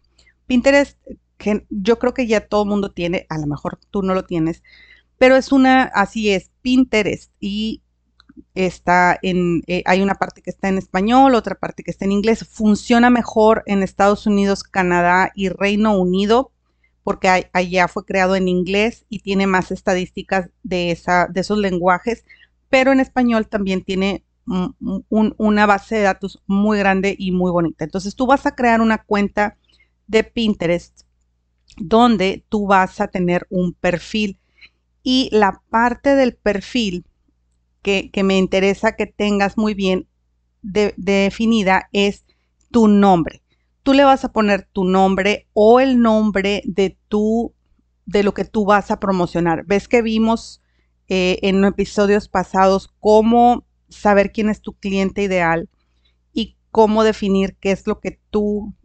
Pinterest, 0.45 0.97
que 1.37 1.65
yo 1.69 1.97
creo 1.97 2.13
que 2.13 2.27
ya 2.27 2.47
todo 2.47 2.63
el 2.63 2.69
mundo 2.69 2.91
tiene, 2.91 3.25
a 3.29 3.37
lo 3.37 3.47
mejor 3.47 3.79
tú 3.89 4.03
no 4.03 4.13
lo 4.13 4.25
tienes, 4.25 4.63
pero 5.17 5.35
es 5.35 5.51
una, 5.51 5.83
así 5.83 6.29
es, 6.29 6.51
Pinterest 6.61 7.31
y 7.39 7.81
está 8.55 9.17
en, 9.21 9.63
eh, 9.67 9.83
hay 9.85 10.01
una 10.01 10.15
parte 10.15 10.41
que 10.41 10.49
está 10.49 10.69
en 10.69 10.77
español, 10.77 11.35
otra 11.35 11.55
parte 11.55 11.83
que 11.83 11.91
está 11.91 12.05
en 12.05 12.11
inglés. 12.11 12.45
Funciona 12.47 13.09
mejor 13.09 13.63
en 13.65 13.83
Estados 13.83 14.25
Unidos, 14.27 14.63
Canadá 14.63 15.31
y 15.35 15.49
Reino 15.49 15.97
Unido 15.97 16.51
porque 17.09 17.49
allá 17.53 17.87
fue 17.87 18.05
creado 18.05 18.35
en 18.35 18.47
inglés 18.47 19.03
y 19.09 19.21
tiene 19.21 19.47
más 19.47 19.71
estadísticas 19.71 20.51
de, 20.61 20.91
esa, 20.91 21.25
de 21.27 21.41
esos 21.41 21.57
lenguajes, 21.57 22.23
pero 22.69 22.91
en 22.91 22.99
español 22.99 23.47
también 23.47 23.83
tiene 23.83 24.23
una 25.09 25.65
base 25.65 25.95
de 25.95 26.01
datos 26.03 26.41
muy 26.45 26.77
grande 26.77 27.15
y 27.17 27.31
muy 27.31 27.49
bonita. 27.49 27.83
Entonces 27.83 28.15
tú 28.15 28.27
vas 28.27 28.45
a 28.45 28.53
crear 28.53 28.79
una 28.79 28.99
cuenta 28.99 29.57
de 30.05 30.23
Pinterest 30.23 31.01
donde 31.77 32.45
tú 32.47 32.67
vas 32.67 33.01
a 33.01 33.07
tener 33.07 33.47
un 33.49 33.73
perfil 33.73 34.39
y 35.01 35.29
la 35.31 35.63
parte 35.71 36.13
del 36.13 36.35
perfil 36.35 37.05
que, 37.81 38.11
me 38.23 38.37
interesa 38.37 38.95
que 38.95 39.05
tengas 39.05 39.57
muy 39.57 39.73
bien 39.73 40.07
definida 40.61 41.89
es 41.93 42.25
tu 42.71 42.87
nombre 42.87 43.41
tú 43.89 43.93
le 43.93 44.03
vas 44.03 44.23
a 44.23 44.31
poner 44.31 44.67
tu 44.71 44.83
nombre 44.83 45.47
o 45.53 45.79
el 45.79 45.99
nombre 45.99 46.61
de 46.65 46.95
tu, 47.07 47.55
de 48.05 48.21
lo 48.21 48.35
que 48.35 48.45
tú 48.45 48.63
vas 48.63 48.91
a 48.91 48.99
promocionar. 48.99 49.65
Ves 49.65 49.87
que 49.87 50.03
vimos 50.03 50.61
eh, 51.07 51.39
en 51.41 51.65
episodios 51.65 52.27
pasados 52.27 52.93
cómo 52.99 53.65
saber 53.89 54.31
quién 54.31 54.49
es 54.49 54.61
tu 54.61 54.73
cliente 54.73 55.23
ideal 55.23 55.69
y 56.33 56.55
cómo 56.69 57.03
definir 57.03 57.57
qué 57.59 57.71
es 57.71 57.87
lo 57.87 57.99
que 57.99 58.19
tú, 58.29 58.75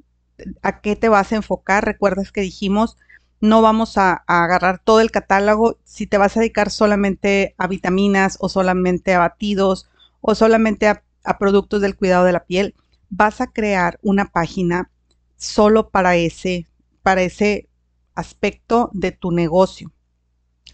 a 0.62 0.80
qué 0.80 0.96
te 0.96 1.10
vas 1.10 1.32
a 1.32 1.36
enfocar. 1.36 1.84
Recuerdas 1.84 2.32
que 2.32 2.40
dijimos, 2.40 2.96
no 3.44 3.62
vamos 3.62 3.98
a, 3.98 4.24
agarrar 4.26 4.80
todo 4.82 5.00
el 5.00 5.10
catálogo 5.10 5.78
si 5.84 6.06
te 6.06 6.18
vas 6.18 6.36
a 6.36 6.40
dedicar 6.40 6.70
solamente 6.70 7.54
a 7.58 7.66
vitaminas 7.66 8.36
o 8.40 8.48
solamente 8.48 9.14
a 9.14 9.18
batidos 9.18 9.88
o 10.20 10.34
solamente 10.34 10.88
a 10.88 11.38
productos 11.38 11.80
del 11.80 11.96
cuidado 11.96 12.24
de 12.24 12.32
la 12.32 12.44
piel 12.44 12.74
vas 13.10 13.40
a 13.40 13.46
crear 13.46 13.98
una 14.02 14.26
página 14.26 14.90
solo 15.36 15.90
para 15.90 16.16
ese, 16.16 16.66
para 17.02 17.22
ese 17.22 17.68
aspecto 18.14 18.90
de 18.92 19.12
tu 19.12 19.30
negocio. 19.30 19.92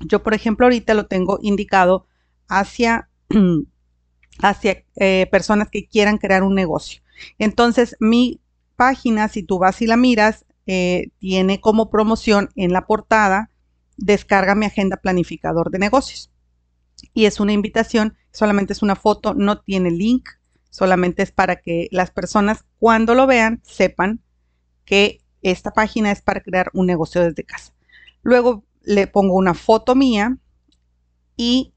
Yo, 0.00 0.22
por 0.22 0.34
ejemplo, 0.34 0.66
ahorita 0.66 0.94
lo 0.94 1.06
tengo 1.06 1.38
indicado 1.42 2.06
hacia, 2.48 3.10
hacia 4.42 4.84
eh, 4.96 5.28
personas 5.30 5.68
que 5.70 5.86
quieran 5.86 6.18
crear 6.18 6.42
un 6.42 6.54
negocio. 6.54 7.02
Entonces, 7.38 7.96
mi 8.00 8.40
página, 8.76 9.28
si 9.28 9.42
tú 9.42 9.58
vas 9.58 9.82
y 9.82 9.86
la 9.86 9.96
miras, 9.96 10.46
eh, 10.72 11.10
tiene 11.18 11.60
como 11.60 11.90
promoción 11.90 12.50
en 12.54 12.72
la 12.72 12.86
portada, 12.86 13.50
descarga 13.96 14.54
mi 14.54 14.66
agenda 14.66 14.98
planificador 14.98 15.72
de 15.72 15.80
negocios. 15.80 16.30
Y 17.12 17.24
es 17.24 17.40
una 17.40 17.52
invitación, 17.52 18.16
solamente 18.30 18.72
es 18.72 18.80
una 18.80 18.94
foto, 18.94 19.34
no 19.34 19.62
tiene 19.62 19.90
link, 19.90 20.28
solamente 20.70 21.24
es 21.24 21.32
para 21.32 21.56
que 21.56 21.88
las 21.90 22.12
personas 22.12 22.64
cuando 22.78 23.16
lo 23.16 23.26
vean 23.26 23.60
sepan 23.64 24.22
que 24.84 25.24
esta 25.42 25.72
página 25.72 26.12
es 26.12 26.22
para 26.22 26.40
crear 26.40 26.70
un 26.72 26.86
negocio 26.86 27.20
desde 27.20 27.42
casa. 27.42 27.74
Luego 28.22 28.62
le 28.84 29.08
pongo 29.08 29.34
una 29.34 29.54
foto 29.54 29.96
mía 29.96 30.38
y 31.36 31.74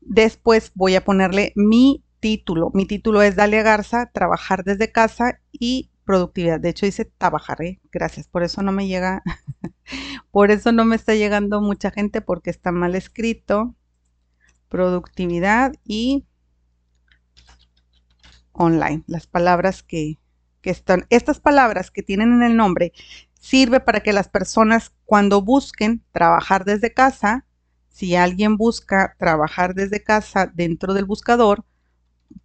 después 0.00 0.72
voy 0.74 0.94
a 0.94 1.04
ponerle 1.04 1.52
mi 1.56 2.02
título. 2.20 2.70
Mi 2.72 2.86
título 2.86 3.20
es 3.20 3.36
Dalia 3.36 3.62
Garza, 3.62 4.10
trabajar 4.14 4.64
desde 4.64 4.90
casa 4.90 5.42
y 5.52 5.89
productividad. 6.04 6.60
De 6.60 6.70
hecho 6.70 6.86
dice 6.86 7.04
trabajar, 7.04 7.62
¿eh? 7.62 7.80
gracias. 7.92 8.28
Por 8.28 8.42
eso 8.42 8.62
no 8.62 8.72
me 8.72 8.86
llega, 8.86 9.22
por 10.30 10.50
eso 10.50 10.72
no 10.72 10.84
me 10.84 10.96
está 10.96 11.14
llegando 11.14 11.60
mucha 11.60 11.90
gente 11.90 12.20
porque 12.20 12.50
está 12.50 12.72
mal 12.72 12.94
escrito. 12.94 13.74
Productividad 14.68 15.72
y 15.84 16.26
online, 18.52 19.02
las 19.06 19.26
palabras 19.26 19.82
que, 19.82 20.18
están, 20.62 21.06
estas 21.10 21.40
palabras 21.40 21.90
que 21.90 22.02
tienen 22.02 22.32
en 22.34 22.42
el 22.42 22.56
nombre, 22.56 22.92
sirve 23.34 23.80
para 23.80 24.00
que 24.00 24.12
las 24.12 24.28
personas 24.28 24.92
cuando 25.04 25.42
busquen 25.42 26.04
trabajar 26.12 26.64
desde 26.64 26.92
casa, 26.92 27.46
si 27.88 28.14
alguien 28.14 28.56
busca 28.56 29.16
trabajar 29.18 29.74
desde 29.74 30.02
casa 30.02 30.46
dentro 30.54 30.94
del 30.94 31.06
buscador, 31.06 31.64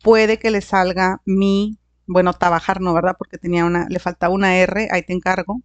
puede 0.01 0.39
que 0.39 0.51
le 0.51 0.61
salga 0.61 1.21
mi, 1.25 1.77
bueno, 2.07 2.33
trabajar 2.33 2.81
no, 2.81 2.93
¿verdad? 2.93 3.15
Porque 3.17 3.37
tenía 3.37 3.65
una, 3.65 3.87
le 3.89 3.99
faltaba 3.99 4.33
una 4.33 4.57
R, 4.57 4.89
ahí 4.91 5.03
te 5.03 5.13
encargo. 5.13 5.61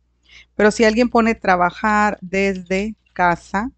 Pero 0.56 0.70
si 0.70 0.85
alguien 0.85 1.11
pone 1.11 1.35
trabajar 1.35 2.18
desde 2.23 2.97
casa, 3.14 3.73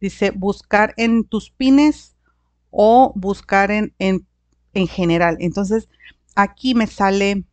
dice 0.00 0.30
buscar 0.32 0.94
en 0.96 1.24
tus 1.24 1.50
pines 1.50 2.16
o 2.70 3.12
buscar 3.16 3.70
en, 3.70 3.94
en, 3.98 4.26
en 4.74 4.88
general. 4.88 5.36
Entonces, 5.40 5.88
aquí 6.36 6.74
me 6.74 6.86
sale, 6.86 7.44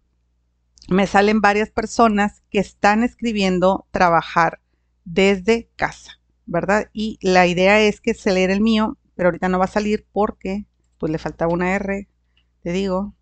me 0.89 1.07
salen 1.07 1.41
varias 1.41 1.69
personas 1.71 2.41
que 2.49 2.59
están 2.59 3.03
escribiendo 3.03 3.87
trabajar 3.91 4.59
desde 5.05 5.69
casa, 5.75 6.19
¿verdad? 6.45 6.89
Y 6.93 7.17
la 7.21 7.47
idea 7.47 7.81
es 7.81 8.01
que 8.01 8.13
se 8.13 8.31
lea 8.33 8.51
el 8.51 8.61
mío, 8.61 8.97
pero 9.15 9.27
ahorita 9.29 9.49
no 9.49 9.59
va 9.59 9.65
a 9.65 9.67
salir 9.67 10.05
porque 10.11 10.65
pues 10.97 11.11
le 11.11 11.17
faltaba 11.17 11.53
una 11.53 11.75
R, 11.75 12.07
te 12.63 12.71
digo. 12.71 13.13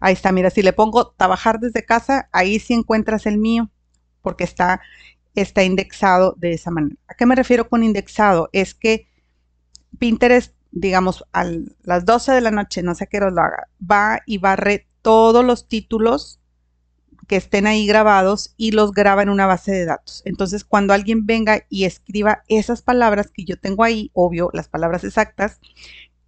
Ahí 0.00 0.12
está, 0.12 0.32
mira, 0.32 0.50
si 0.50 0.62
le 0.62 0.72
pongo 0.72 1.10
trabajar 1.10 1.58
desde 1.60 1.84
casa, 1.84 2.28
ahí 2.32 2.58
sí 2.58 2.74
encuentras 2.74 3.26
el 3.26 3.38
mío, 3.38 3.70
porque 4.22 4.44
está, 4.44 4.80
está 5.34 5.64
indexado 5.64 6.34
de 6.38 6.52
esa 6.52 6.70
manera. 6.70 6.96
¿A 7.08 7.14
qué 7.14 7.26
me 7.26 7.34
refiero 7.34 7.68
con 7.68 7.82
indexado? 7.82 8.48
Es 8.52 8.74
que 8.74 9.08
Pinterest, 9.98 10.54
digamos, 10.70 11.24
a 11.32 11.44
las 11.82 12.04
12 12.04 12.32
de 12.32 12.40
la 12.40 12.50
noche, 12.50 12.82
no 12.82 12.94
sé 12.94 13.06
qué 13.08 13.18
hora 13.18 13.30
lo 13.30 13.40
haga, 13.40 13.68
va 13.80 14.20
y 14.26 14.38
barre 14.38 14.86
todos 15.02 15.44
los 15.44 15.68
títulos 15.68 16.40
que 17.26 17.36
estén 17.36 17.66
ahí 17.66 17.86
grabados 17.86 18.54
y 18.56 18.72
los 18.72 18.92
graba 18.92 19.22
en 19.22 19.28
una 19.28 19.46
base 19.46 19.70
de 19.70 19.84
datos. 19.84 20.22
Entonces, 20.24 20.64
cuando 20.64 20.94
alguien 20.94 21.26
venga 21.26 21.64
y 21.68 21.84
escriba 21.84 22.42
esas 22.48 22.82
palabras 22.82 23.30
que 23.30 23.44
yo 23.44 23.58
tengo 23.60 23.84
ahí, 23.84 24.10
obvio, 24.14 24.50
las 24.54 24.68
palabras 24.68 25.04
exactas, 25.04 25.60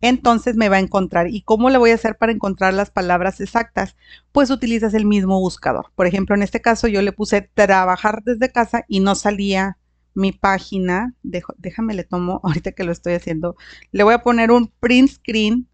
entonces 0.00 0.56
me 0.56 0.68
va 0.68 0.76
a 0.76 0.80
encontrar. 0.80 1.28
¿Y 1.28 1.42
cómo 1.42 1.70
le 1.70 1.78
voy 1.78 1.90
a 1.90 1.94
hacer 1.94 2.16
para 2.16 2.32
encontrar 2.32 2.74
las 2.74 2.90
palabras 2.90 3.40
exactas? 3.40 3.96
Pues 4.32 4.50
utilizas 4.50 4.94
el 4.94 5.06
mismo 5.06 5.38
buscador. 5.40 5.92
Por 5.94 6.06
ejemplo, 6.06 6.34
en 6.34 6.42
este 6.42 6.60
caso 6.60 6.88
yo 6.88 7.02
le 7.02 7.12
puse 7.12 7.42
trabajar 7.54 8.22
desde 8.24 8.50
casa 8.50 8.84
y 8.88 9.00
no 9.00 9.14
salía 9.14 9.78
mi 10.14 10.32
página. 10.32 11.14
déjame 11.22 11.94
le 11.94 12.04
tomo, 12.04 12.40
ahorita 12.44 12.72
que 12.72 12.84
lo 12.84 12.92
estoy 12.92 13.14
haciendo, 13.14 13.56
le 13.92 14.02
voy 14.04 14.14
a 14.14 14.22
poner 14.22 14.50
un 14.50 14.68
print 14.68 15.10
screen. 15.10 15.68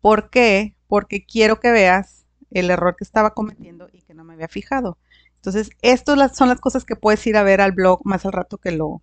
¿Por 0.00 0.30
qué? 0.30 0.76
Porque 0.86 1.24
quiero 1.24 1.58
que 1.60 1.72
veas 1.72 2.26
el 2.50 2.70
error 2.70 2.94
que 2.96 3.04
estaba 3.04 3.34
cometiendo 3.34 3.88
y 3.92 4.02
que 4.02 4.14
no 4.14 4.24
me 4.24 4.34
había 4.34 4.48
fijado. 4.48 4.98
Entonces, 5.36 5.70
estas 5.82 6.36
son 6.36 6.48
las 6.48 6.60
cosas 6.60 6.84
que 6.84 6.96
puedes 6.96 7.26
ir 7.26 7.36
a 7.36 7.42
ver 7.42 7.60
al 7.60 7.72
blog 7.72 8.00
más 8.04 8.26
al 8.26 8.32
rato 8.32 8.58
que 8.58 8.72
lo... 8.72 9.02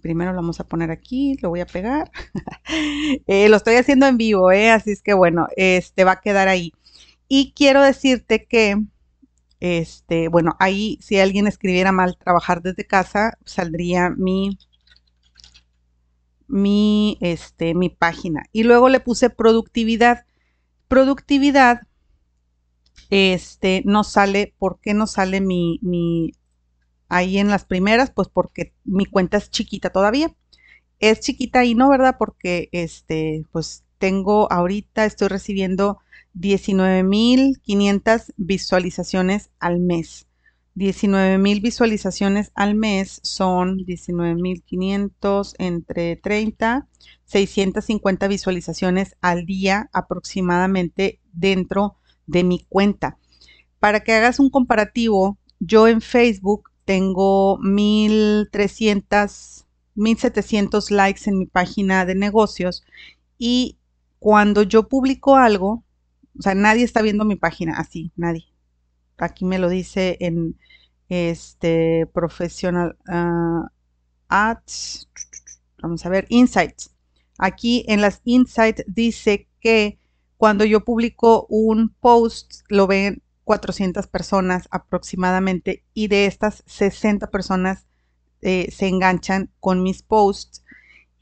Primero 0.00 0.32
lo 0.32 0.36
vamos 0.36 0.60
a 0.60 0.64
poner 0.66 0.90
aquí, 0.90 1.36
lo 1.42 1.50
voy 1.50 1.60
a 1.60 1.66
pegar. 1.66 2.10
Eh, 3.26 3.48
lo 3.48 3.56
estoy 3.56 3.74
haciendo 3.74 4.06
en 4.06 4.16
vivo, 4.16 4.52
¿eh? 4.52 4.70
así 4.70 4.92
es 4.92 5.02
que 5.02 5.12
bueno, 5.14 5.48
este 5.56 6.04
va 6.04 6.12
a 6.12 6.20
quedar 6.20 6.48
ahí. 6.48 6.72
Y 7.28 7.52
quiero 7.52 7.82
decirte 7.82 8.46
que, 8.46 8.76
este, 9.60 10.28
bueno, 10.28 10.56
ahí 10.60 10.98
si 11.00 11.18
alguien 11.18 11.46
escribiera 11.46 11.92
mal 11.92 12.16
trabajar 12.16 12.62
desde 12.62 12.86
casa, 12.86 13.38
saldría 13.44 14.10
mi, 14.10 14.58
mi, 16.48 17.18
este, 17.20 17.74
mi 17.74 17.88
página. 17.88 18.44
Y 18.52 18.64
luego 18.64 18.88
le 18.88 19.00
puse 19.00 19.30
productividad. 19.30 20.26
Productividad 20.88 21.82
este, 23.10 23.82
no 23.84 24.04
sale, 24.04 24.54
¿por 24.58 24.80
qué 24.80 24.94
no 24.94 25.06
sale 25.06 25.40
mi, 25.40 25.78
mi, 25.82 26.32
ahí 27.10 27.38
en 27.38 27.48
las 27.48 27.64
primeras? 27.66 28.10
Pues 28.10 28.28
porque 28.28 28.72
mi 28.84 29.04
cuenta 29.06 29.36
es 29.36 29.50
chiquita 29.50 29.90
todavía. 29.90 30.34
Es 30.98 31.20
chiquita 31.20 31.64
y 31.64 31.74
no, 31.74 31.90
¿verdad? 31.90 32.16
Porque, 32.18 32.68
este, 32.72 33.44
pues 33.52 33.84
tengo 33.98 34.50
ahorita, 34.50 35.04
estoy 35.04 35.28
recibiendo 35.28 35.98
19.500 36.34 38.32
visualizaciones 38.36 39.50
al 39.58 39.80
mes. 39.80 40.26
19 40.74 41.38
mil 41.38 41.60
visualizaciones 41.60 42.52
al 42.54 42.74
mes 42.74 43.20
son 43.22 43.78
19.500 43.78 45.54
entre 45.58 46.16
30, 46.16 46.88
650 47.24 48.28
visualizaciones 48.28 49.16
al 49.20 49.44
día 49.46 49.90
aproximadamente 49.92 51.20
dentro 51.32 51.96
de 52.26 52.44
mi 52.44 52.64
cuenta. 52.68 53.18
Para 53.80 54.00
que 54.00 54.12
hagas 54.12 54.38
un 54.38 54.50
comparativo, 54.50 55.38
yo 55.58 55.88
en 55.88 56.00
Facebook 56.00 56.69
tengo 56.90 57.56
1300, 57.58 59.64
1700 59.94 60.90
likes 60.90 61.30
en 61.30 61.38
mi 61.38 61.46
página 61.46 62.04
de 62.04 62.16
negocios 62.16 62.84
y 63.38 63.78
cuando 64.18 64.64
yo 64.64 64.88
publico 64.88 65.36
algo, 65.36 65.84
o 66.36 66.42
sea, 66.42 66.56
nadie 66.56 66.82
está 66.82 67.00
viendo 67.00 67.24
mi 67.24 67.36
página 67.36 67.78
así, 67.78 68.10
nadie. 68.16 68.46
Aquí 69.18 69.44
me 69.44 69.60
lo 69.60 69.68
dice 69.68 70.16
en 70.18 70.58
este 71.08 72.08
profesional 72.12 72.96
uh, 73.06 73.68
ads. 74.26 75.08
Vamos 75.80 76.04
a 76.04 76.08
ver, 76.08 76.26
insights. 76.28 76.90
Aquí 77.38 77.84
en 77.86 78.00
las 78.00 78.20
insights 78.24 78.82
dice 78.88 79.46
que 79.60 80.00
cuando 80.38 80.64
yo 80.64 80.84
publico 80.84 81.46
un 81.50 81.94
post, 82.00 82.62
lo 82.68 82.88
ven 82.88 83.22
400 83.50 84.06
personas 84.06 84.68
aproximadamente 84.70 85.82
y 85.92 86.06
de 86.06 86.26
estas 86.26 86.62
60 86.66 87.32
personas 87.32 87.84
eh, 88.42 88.70
se 88.70 88.86
enganchan 88.86 89.50
con 89.58 89.82
mis 89.82 90.04
posts. 90.04 90.62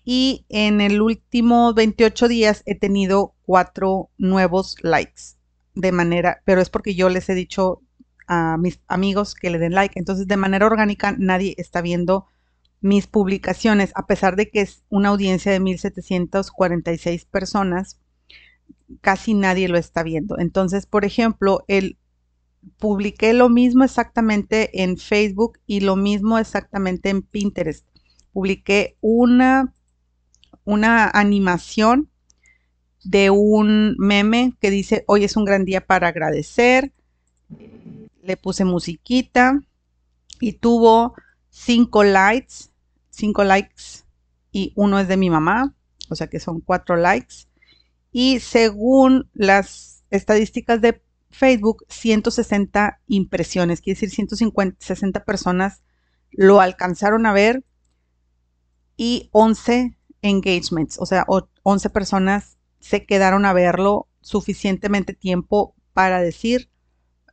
Y 0.04 0.44
en 0.50 0.82
el 0.82 1.00
último 1.00 1.72
28 1.72 2.28
días 2.28 2.62
he 2.66 2.74
tenido 2.74 3.34
cuatro 3.46 4.10
nuevos 4.18 4.76
likes 4.82 5.38
de 5.74 5.90
manera, 5.90 6.42
pero 6.44 6.60
es 6.60 6.68
porque 6.68 6.94
yo 6.94 7.08
les 7.08 7.30
he 7.30 7.34
dicho 7.34 7.80
a 8.26 8.58
mis 8.58 8.78
amigos 8.88 9.34
que 9.34 9.48
le 9.48 9.58
den 9.58 9.72
like. 9.72 9.98
Entonces, 9.98 10.26
de 10.26 10.36
manera 10.36 10.66
orgánica, 10.66 11.16
nadie 11.18 11.54
está 11.56 11.80
viendo 11.80 12.26
mis 12.82 13.06
publicaciones, 13.06 13.90
a 13.94 14.06
pesar 14.06 14.36
de 14.36 14.50
que 14.50 14.60
es 14.60 14.84
una 14.90 15.08
audiencia 15.08 15.50
de 15.50 15.60
1746 15.60 17.24
personas, 17.24 17.98
casi 19.00 19.32
nadie 19.32 19.68
lo 19.68 19.78
está 19.78 20.02
viendo. 20.02 20.38
Entonces, 20.38 20.84
por 20.84 21.06
ejemplo, 21.06 21.64
el 21.68 21.97
publiqué 22.78 23.32
lo 23.32 23.48
mismo 23.48 23.84
exactamente 23.84 24.82
en 24.82 24.96
Facebook 24.96 25.58
y 25.66 25.80
lo 25.80 25.96
mismo 25.96 26.38
exactamente 26.38 27.10
en 27.10 27.22
Pinterest. 27.22 27.86
Publiqué 28.32 28.96
una, 29.00 29.74
una 30.64 31.08
animación 31.08 32.10
de 33.04 33.30
un 33.30 33.96
meme 33.98 34.54
que 34.60 34.70
dice, 34.70 35.04
hoy 35.06 35.24
es 35.24 35.36
un 35.36 35.44
gran 35.44 35.64
día 35.64 35.86
para 35.86 36.08
agradecer. 36.08 36.92
Le 38.22 38.36
puse 38.36 38.64
musiquita 38.64 39.60
y 40.40 40.52
tuvo 40.52 41.14
cinco 41.48 42.04
likes, 42.04 42.54
cinco 43.10 43.44
likes 43.44 44.04
y 44.52 44.72
uno 44.76 44.98
es 44.98 45.08
de 45.08 45.16
mi 45.16 45.30
mamá, 45.30 45.74
o 46.08 46.14
sea 46.14 46.26
que 46.26 46.40
son 46.40 46.60
cuatro 46.60 46.96
likes. 46.96 47.46
Y 48.12 48.40
según 48.40 49.30
las 49.34 50.04
estadísticas 50.10 50.80
de 50.80 51.02
Facebook 51.30 51.84
160 51.88 53.00
impresiones, 53.06 53.80
quiere 53.80 53.96
decir 53.96 54.10
150, 54.10 54.76
60 54.84 55.24
personas 55.24 55.82
lo 56.30 56.60
alcanzaron 56.60 57.26
a 57.26 57.32
ver 57.32 57.64
y 58.96 59.28
11 59.32 59.96
engagements, 60.22 60.98
o 60.98 61.06
sea, 61.06 61.26
11 61.62 61.90
personas 61.90 62.58
se 62.80 63.06
quedaron 63.06 63.44
a 63.44 63.52
verlo 63.52 64.08
suficientemente 64.20 65.14
tiempo 65.14 65.74
para 65.92 66.20
decir, 66.20 66.70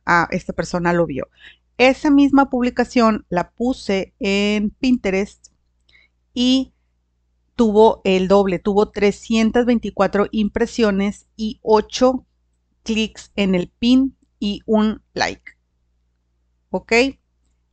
a 0.04 0.22
ah, 0.22 0.28
esta 0.30 0.52
persona 0.52 0.92
lo 0.92 1.06
vio. 1.06 1.28
Esa 1.78 2.10
misma 2.10 2.48
publicación 2.48 3.26
la 3.28 3.50
puse 3.50 4.14
en 4.18 4.70
Pinterest 4.70 5.48
y 6.32 6.72
tuvo 7.54 8.02
el 8.04 8.28
doble, 8.28 8.58
tuvo 8.58 8.90
324 8.90 10.28
impresiones 10.30 11.26
y 11.36 11.58
8 11.62 12.25
clics 12.86 13.32
en 13.36 13.54
el 13.54 13.68
pin 13.68 14.16
y 14.38 14.62
un 14.64 15.02
like. 15.12 15.52
¿Ok? 16.70 16.92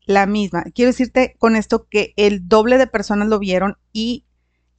La 0.06 0.26
misma. 0.26 0.64
Quiero 0.74 0.92
decirte 0.92 1.36
con 1.38 1.56
esto 1.56 1.88
que 1.88 2.14
el 2.18 2.50
doble 2.50 2.78
de 2.78 2.88
personas 2.88 3.30
lo 3.30 3.40
vieron 3.40 3.78
y 3.94 4.26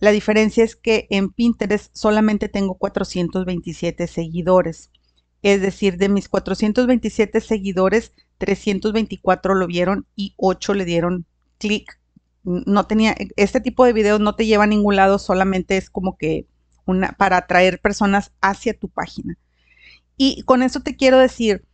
la 0.00 0.11
diferencia 0.11 0.64
es 0.64 0.76
que 0.76 1.06
en 1.08 1.30
Pinterest 1.30 1.94
solamente 1.96 2.48
tengo 2.48 2.74
427 2.74 4.06
seguidores. 4.06 4.90
Es 5.40 5.62
decir, 5.62 5.96
de 5.98 6.08
mis 6.08 6.28
427 6.28 7.40
seguidores, 7.40 8.12
324 8.38 9.54
lo 9.54 9.66
vieron 9.66 10.06
y 10.16 10.35
8 10.37 10.74
le 10.74 10.85
dieron 10.85 11.26
clic. 11.58 12.00
No 12.42 12.87
tenía, 12.87 13.14
este 13.37 13.61
tipo 13.61 13.85
de 13.85 13.92
videos 13.92 14.20
no 14.20 14.35
te 14.35 14.46
lleva 14.46 14.64
a 14.64 14.66
ningún 14.66 14.96
lado, 14.96 15.18
solamente 15.18 15.76
es 15.76 15.90
como 15.90 16.18
que 16.18 16.46
una, 16.87 17.12
para 17.12 17.38
atraer 17.38 17.80
personas 17.80 18.32
hacia 18.40 18.78
tu 18.78 18.88
página. 18.88 19.38
Y 20.16 20.42
con 20.42 20.62
eso 20.62 20.81
te 20.81 20.96
quiero 20.96 21.18
decir 21.18 21.64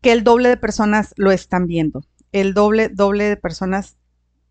que 0.00 0.12
el 0.12 0.24
doble 0.24 0.48
de 0.48 0.56
personas 0.56 1.12
lo 1.16 1.30
están 1.30 1.66
viendo. 1.66 2.02
El 2.32 2.54
doble, 2.54 2.88
doble 2.88 3.24
de 3.24 3.36
personas 3.36 3.96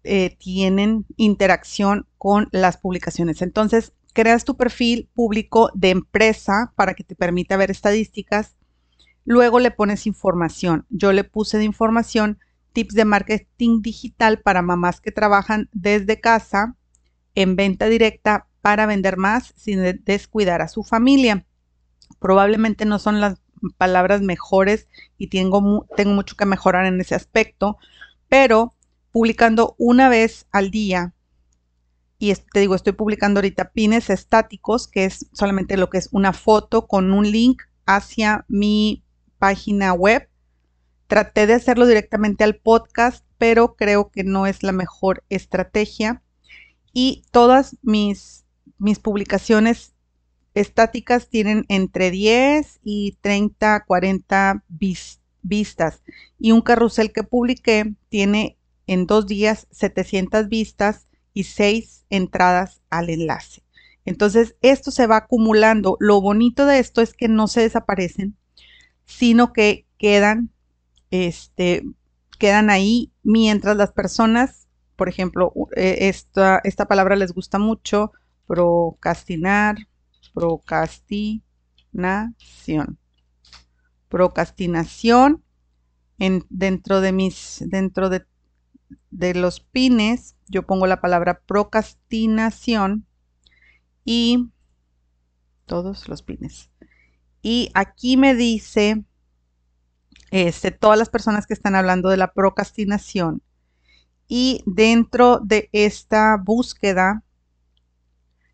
eh, 0.04 0.36
tienen 0.38 1.06
interacción 1.18 2.08
con 2.18 2.50
las 2.52 2.78
publicaciones. 2.78 3.42
Entonces, 3.42 3.94
creas 4.14 4.46
tu 4.46 4.58
perfil 4.58 5.10
público 5.14 5.72
de 5.74 5.90
empresa 5.90 6.74
para 6.76 6.94
que 6.94 7.04
te 7.04 7.16
permita 7.16 7.58
ver 7.58 7.72
estadísticas. 7.72 8.56
Luego 9.26 9.60
le 9.60 9.72
pones 9.72 10.08
información. 10.08 10.86
Yo 10.90 11.14
le 11.14 11.24
puse 11.24 11.58
de 11.58 11.64
información 11.64 12.40
tips 12.74 12.94
de 12.94 13.06
marketing 13.06 13.82
digital 13.82 14.40
para 14.42 14.62
mamás 14.62 15.02
que 15.02 15.12
trabajan 15.12 15.70
desde 15.72 16.20
casa 16.20 16.76
en 17.34 17.56
venta 17.56 17.88
directa 17.88 18.48
para 18.62 18.86
vender 18.86 19.18
más 19.18 19.54
sin 19.56 19.82
descuidar 20.04 20.62
a 20.62 20.68
su 20.68 20.84
familia 20.84 21.46
probablemente 22.20 22.86
no 22.86 23.00
son 23.00 23.22
las 23.22 23.42
palabras 23.78 24.22
mejores 24.22 24.88
y 25.18 25.28
tengo, 25.28 25.86
tengo 25.96 26.14
mucho 26.14 26.36
que 26.36 26.46
mejorar 26.46 26.86
en 26.86 27.02
ese 27.02 27.16
aspecto, 27.16 27.78
pero 28.28 28.74
publicando 29.12 29.76
una 29.78 30.10
vez 30.10 30.46
al 30.52 30.72
día, 30.72 31.14
y 32.20 32.34
te 32.36 32.60
digo, 32.60 32.76
estoy 32.76 32.94
publicando 32.94 33.40
ahorita 33.40 33.72
pines 33.72 34.10
estáticos, 34.10 34.88
que 34.88 35.06
es 35.06 35.28
solamente 35.32 35.78
lo 35.78 35.90
que 35.90 35.98
es 35.98 36.10
una 36.12 36.34
foto 36.34 36.86
con 36.86 37.14
un 37.14 37.32
link 37.32 37.62
hacia 37.86 38.46
mi 38.50 39.06
página 39.40 39.94
web. 39.94 40.30
Traté 41.08 41.48
de 41.48 41.54
hacerlo 41.54 41.88
directamente 41.88 42.44
al 42.44 42.58
podcast, 42.58 43.26
pero 43.38 43.76
creo 43.78 44.12
que 44.12 44.26
no 44.26 44.48
es 44.48 44.64
la 44.64 44.74
mejor 44.74 45.24
estrategia. 45.30 46.22
Y 46.92 47.24
todas 47.32 47.78
mis, 47.84 48.46
mis 48.78 49.00
publicaciones 49.00 49.94
estáticas 50.60 51.30
tienen 51.30 51.66
entre 51.70 52.12
10 52.12 52.80
y 52.84 53.18
30, 53.22 53.86
40 53.86 54.64
vistas. 55.42 56.04
Y 56.38 56.52
un 56.52 56.62
carrusel 56.62 57.12
que 57.12 57.24
publiqué 57.24 57.94
tiene 58.10 58.58
en 58.88 59.06
dos 59.06 59.28
días 59.28 59.68
700 59.72 60.50
vistas 60.50 61.08
y 61.34 61.44
6 61.44 62.06
entradas 62.10 62.82
al 62.90 63.10
enlace. 63.10 63.64
Entonces, 64.06 64.56
esto 64.62 64.92
se 64.92 65.08
va 65.08 65.18
acumulando. 65.18 65.96
Lo 66.00 66.22
bonito 66.22 66.66
de 66.66 66.80
esto 66.80 67.02
es 67.02 67.14
que 67.14 67.28
no 67.28 67.48
se 67.48 67.62
desaparecen, 67.62 68.36
sino 69.06 69.54
que 69.54 69.86
quedan, 69.98 70.50
este, 71.12 71.84
quedan 72.40 72.70
ahí 72.70 73.12
mientras 73.24 73.78
las 73.78 73.92
personas, 73.92 74.68
por 74.96 75.10
ejemplo, 75.10 75.54
e, 75.76 76.10
esta, 76.10 76.60
esta 76.64 76.88
palabra 76.88 77.16
les 77.16 77.34
gusta 77.34 77.60
mucho, 77.60 78.12
procrastinar, 78.48 79.78
procrastinación. 80.40 82.98
Procrastinación 84.08 85.44
en, 86.18 86.46
dentro 86.50 87.02
de 87.02 87.12
mis, 87.12 87.62
dentro 87.68 88.10
de, 88.10 88.26
de 89.12 89.34
los 89.34 89.60
pines, 89.60 90.38
yo 90.48 90.66
pongo 90.66 90.88
la 90.88 91.02
palabra 91.02 91.42
procrastinación 91.46 93.06
y 94.06 94.50
todos 95.66 96.08
los 96.08 96.24
pines. 96.24 96.70
Y 97.42 97.70
aquí 97.74 98.16
me 98.16 98.34
dice 98.34 99.04
este, 100.32 100.72
todas 100.72 100.98
las 100.98 101.10
personas 101.10 101.48
que 101.48 101.54
están 101.54 101.76
hablando 101.76 102.08
de 102.08 102.16
la 102.16 102.32
procrastinación. 102.32 103.42
Y 104.30 104.64
dentro 104.66 105.40
de 105.40 105.68
esta 105.74 106.42
búsqueda 106.42 107.26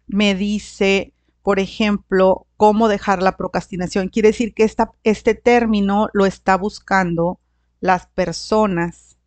me 0.08 0.34
dice 0.34 1.15
por 1.46 1.60
ejemplo, 1.60 2.48
cómo 2.58 2.88
dejar 2.88 3.22
la 3.22 3.38
procrastinación. 3.38 4.10
Quiere 4.10 4.30
decir 4.30 4.56
que 4.56 4.68
este 5.04 5.36
término 5.36 6.10
lo 6.12 6.26
está 6.26 6.58
buscando 6.58 7.40
las 7.82 8.08
personas 8.08 9.20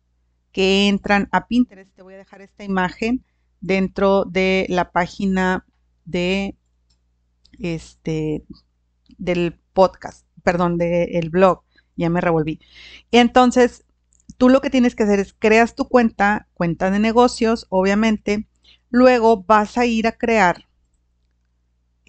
que 0.51 0.89
entran 0.89 1.29
a 1.31 1.47
Pinterest. 1.47 1.89
Te 1.95 2.01
voy 2.01 2.15
a 2.15 2.17
dejar 2.17 2.41
esta 2.41 2.65
imagen 2.65 3.23
dentro 3.61 4.25
de 4.25 4.65
la 4.67 4.91
página 4.91 5.65
de 6.03 6.57
este 7.57 8.43
del 9.17 9.57
podcast, 9.71 10.25
perdón, 10.43 10.77
del 10.77 11.29
blog. 11.29 11.61
Ya 11.95 12.09
me 12.09 12.19
revolví. 12.19 12.59
Entonces, 13.11 13.85
Tú 14.37 14.47
lo 14.47 14.61
que 14.61 14.69
tienes 14.69 14.95
que 14.95 15.03
hacer 15.03 15.19
es 15.19 15.35
creas 15.37 15.75
tu 15.75 15.89
cuenta, 15.89 16.47
cuenta 16.53 16.91
de 16.91 16.99
negocios, 16.99 17.65
obviamente. 17.67 18.47
Luego 18.89 19.43
vas 19.43 19.77
a 19.77 19.85
ir 19.85 20.07
a 20.07 20.13
crear 20.13 20.68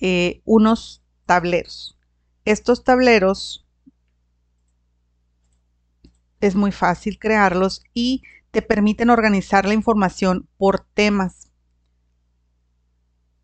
eh, 0.00 0.42
unos 0.44 1.02
tableros. 1.26 1.98
Estos 2.44 2.84
tableros 2.84 3.66
es 6.40 6.54
muy 6.54 6.72
fácil 6.72 7.18
crearlos 7.18 7.82
y 7.92 8.22
te 8.50 8.62
permiten 8.62 9.10
organizar 9.10 9.66
la 9.66 9.74
información 9.74 10.48
por 10.56 10.80
temas. 10.94 11.50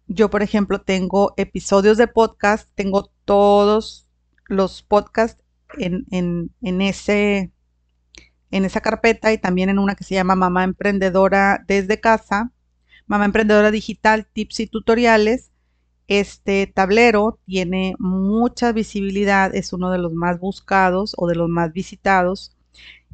Yo, 0.09 0.31
por 0.31 0.43
ejemplo, 0.43 0.81
tengo 0.81 1.35
episodios 1.37 1.97
de 1.99 2.07
podcast, 2.07 2.71
tengo 2.75 3.11
todos 3.25 4.07
los 4.49 4.83
podcasts 4.83 5.43
en, 5.79 6.07
en, 6.11 6.81
ese, 6.81 7.53
en 8.51 8.65
esa 8.65 8.81
carpeta 8.81 9.33
y 9.33 9.39
también 9.39 9.69
en 9.69 9.79
una 9.79 9.97
que 9.97 10.05
se 10.05 10.15
llama 10.15 10.37
Mamá 10.37 10.65
Emprendedora 10.65 11.65
desde 11.67 12.01
casa, 12.01 12.53
Mamá 13.07 13.25
Emprendedora 13.25 13.71
Digital, 13.71 14.27
Tips 14.33 14.61
y 14.61 14.67
Tutoriales. 14.69 15.51
Este 16.09 16.67
tablero 16.69 17.39
tiene 17.47 17.95
mucha 17.99 18.73
visibilidad, 18.73 19.55
es 19.55 19.73
uno 19.73 19.91
de 19.91 19.99
los 19.99 20.13
más 20.13 20.39
buscados 20.39 21.15
o 21.17 21.27
de 21.27 21.35
los 21.35 21.49
más 21.49 21.73
visitados. 21.73 22.57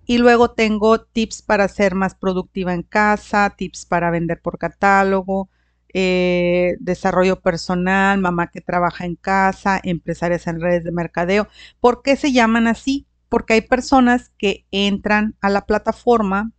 Y 0.04 0.18
luego 0.18 0.50
tengo 0.52 1.00
tips 1.00 1.42
para 1.42 1.68
ser 1.68 1.94
más 1.94 2.14
productiva 2.14 2.74
en 2.74 2.82
casa, 2.82 3.54
tips 3.56 3.86
para 3.86 4.10
vender 4.10 4.40
por 4.42 4.58
catálogo, 4.58 5.48
eh, 5.94 6.76
desarrollo 6.80 7.40
personal, 7.40 8.18
mamá 8.20 8.50
que 8.50 8.60
trabaja 8.60 9.04
en 9.04 9.16
casa, 9.16 9.80
empresarias 9.82 10.46
en 10.46 10.60
redes 10.60 10.84
de 10.84 10.92
mercadeo. 10.92 11.48
¿Por 11.80 12.02
qué 12.02 12.16
se 12.16 12.32
llaman 12.32 12.66
así? 12.66 13.06
Porque 13.28 13.54
hay 13.54 13.60
personas 13.62 14.30
que 14.38 14.66
entran 14.70 15.36
a 15.40 15.50
la 15.50 15.66
plataforma, 15.66 16.52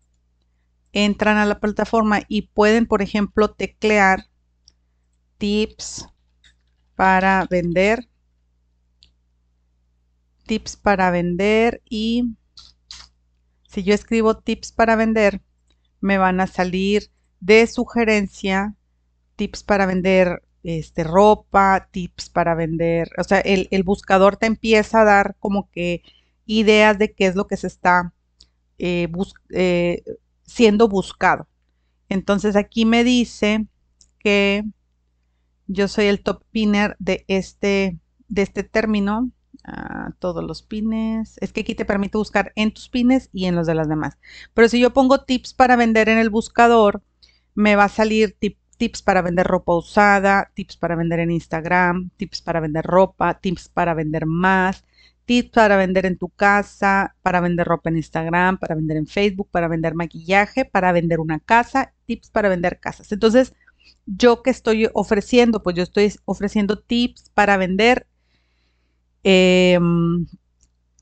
entran 0.93 1.37
a 1.37 1.45
la 1.45 1.59
plataforma 1.59 2.21
y 2.27 2.43
pueden, 2.43 2.85
por 2.85 3.01
ejemplo, 3.01 3.49
teclear 3.51 4.27
tips 5.37 6.12
para 6.95 7.45
vender, 7.49 8.07
tips 10.45 10.75
para 10.75 11.11
vender 11.11 11.81
y 11.89 12.35
si 13.67 13.83
yo 13.83 13.93
escribo 13.93 14.37
tips 14.37 14.71
para 14.71 14.95
vender, 14.95 15.41
me 15.99 16.17
van 16.17 16.39
a 16.41 16.47
salir 16.47 17.09
de 17.39 17.65
sugerencia 17.65 18.75
tips 19.35 19.63
para 19.63 19.85
vender 19.85 20.43
este, 20.63 21.03
ropa, 21.03 21.89
tips 21.91 22.29
para 22.29 22.55
vender, 22.55 23.09
o 23.17 23.23
sea, 23.23 23.39
el, 23.39 23.83
buscador 23.83 24.37
te 24.37 24.45
empieza 24.45 25.01
a 25.01 25.05
dar 25.05 25.35
como 25.39 25.69
que 25.71 26.03
ideas 26.45 26.97
de 26.97 27.13
qué 27.13 27.25
es 27.25 27.35
lo 27.35 27.47
que 27.47 27.57
se 27.57 27.67
está 27.67 28.13
eh, 28.77 29.11
eh, 29.49 30.03
siendo 30.43 30.87
buscado. 30.87 31.47
Entonces 32.09 32.55
aquí 32.55 32.85
me 32.85 33.03
dice 33.03 33.65
que 34.19 34.63
yo 35.67 35.87
soy 35.87 36.05
el 36.05 36.21
top 36.21 36.43
pinner 36.51 36.95
de 36.99 37.25
este, 37.27 37.99
de 38.27 38.41
este 38.41 38.63
término 38.63 39.31
todos 40.19 40.43
los 40.43 40.61
pines. 40.61 41.37
Es 41.39 41.53
que 41.53 41.61
aquí 41.61 41.75
te 41.75 41.85
permite 41.85 42.17
buscar 42.17 42.51
en 42.55 42.73
tus 42.73 42.89
pines 42.89 43.29
y 43.31 43.45
en 43.45 43.55
los 43.55 43.67
de 43.67 43.75
las 43.75 43.87
demás. 43.87 44.17
Pero 44.53 44.69
si 44.69 44.79
yo 44.79 44.93
pongo 44.93 45.23
tips 45.23 45.53
para 45.53 45.75
vender 45.75 46.09
en 46.09 46.17
el 46.17 46.29
buscador, 46.29 47.01
me 47.55 47.75
va 47.75 47.85
a 47.85 47.89
salir 47.89 48.37
tips 48.77 49.01
para 49.01 49.21
vender 49.21 49.47
ropa 49.47 49.75
usada, 49.75 50.51
tips 50.53 50.77
para 50.77 50.95
vender 50.95 51.19
en 51.19 51.31
Instagram, 51.31 52.09
tips 52.17 52.41
para 52.41 52.59
vender 52.59 52.85
ropa, 52.85 53.39
tips 53.39 53.69
para 53.69 53.93
vender 53.93 54.25
más, 54.25 54.83
tips 55.25 55.51
para 55.51 55.77
vender 55.77 56.05
en 56.05 56.17
tu 56.17 56.29
casa, 56.29 57.15
para 57.21 57.39
vender 57.39 57.67
ropa 57.67 57.89
en 57.89 57.97
Instagram, 57.97 58.57
para 58.57 58.75
vender 58.75 58.97
en 58.97 59.07
Facebook, 59.07 59.49
para 59.51 59.67
vender 59.67 59.95
maquillaje, 59.95 60.65
para 60.65 60.91
vender 60.91 61.19
una 61.19 61.39
casa, 61.39 61.93
tips 62.05 62.29
para 62.31 62.49
vender 62.49 62.79
casas. 62.79 63.11
Entonces, 63.11 63.53
yo 64.05 64.41
que 64.43 64.49
estoy 64.49 64.89
ofreciendo, 64.93 65.63
pues 65.63 65.75
yo 65.75 65.83
estoy 65.83 66.13
ofreciendo 66.25 66.79
tips 66.79 67.29
para 67.33 67.57
vender 67.57 68.07
Em, 69.23 70.27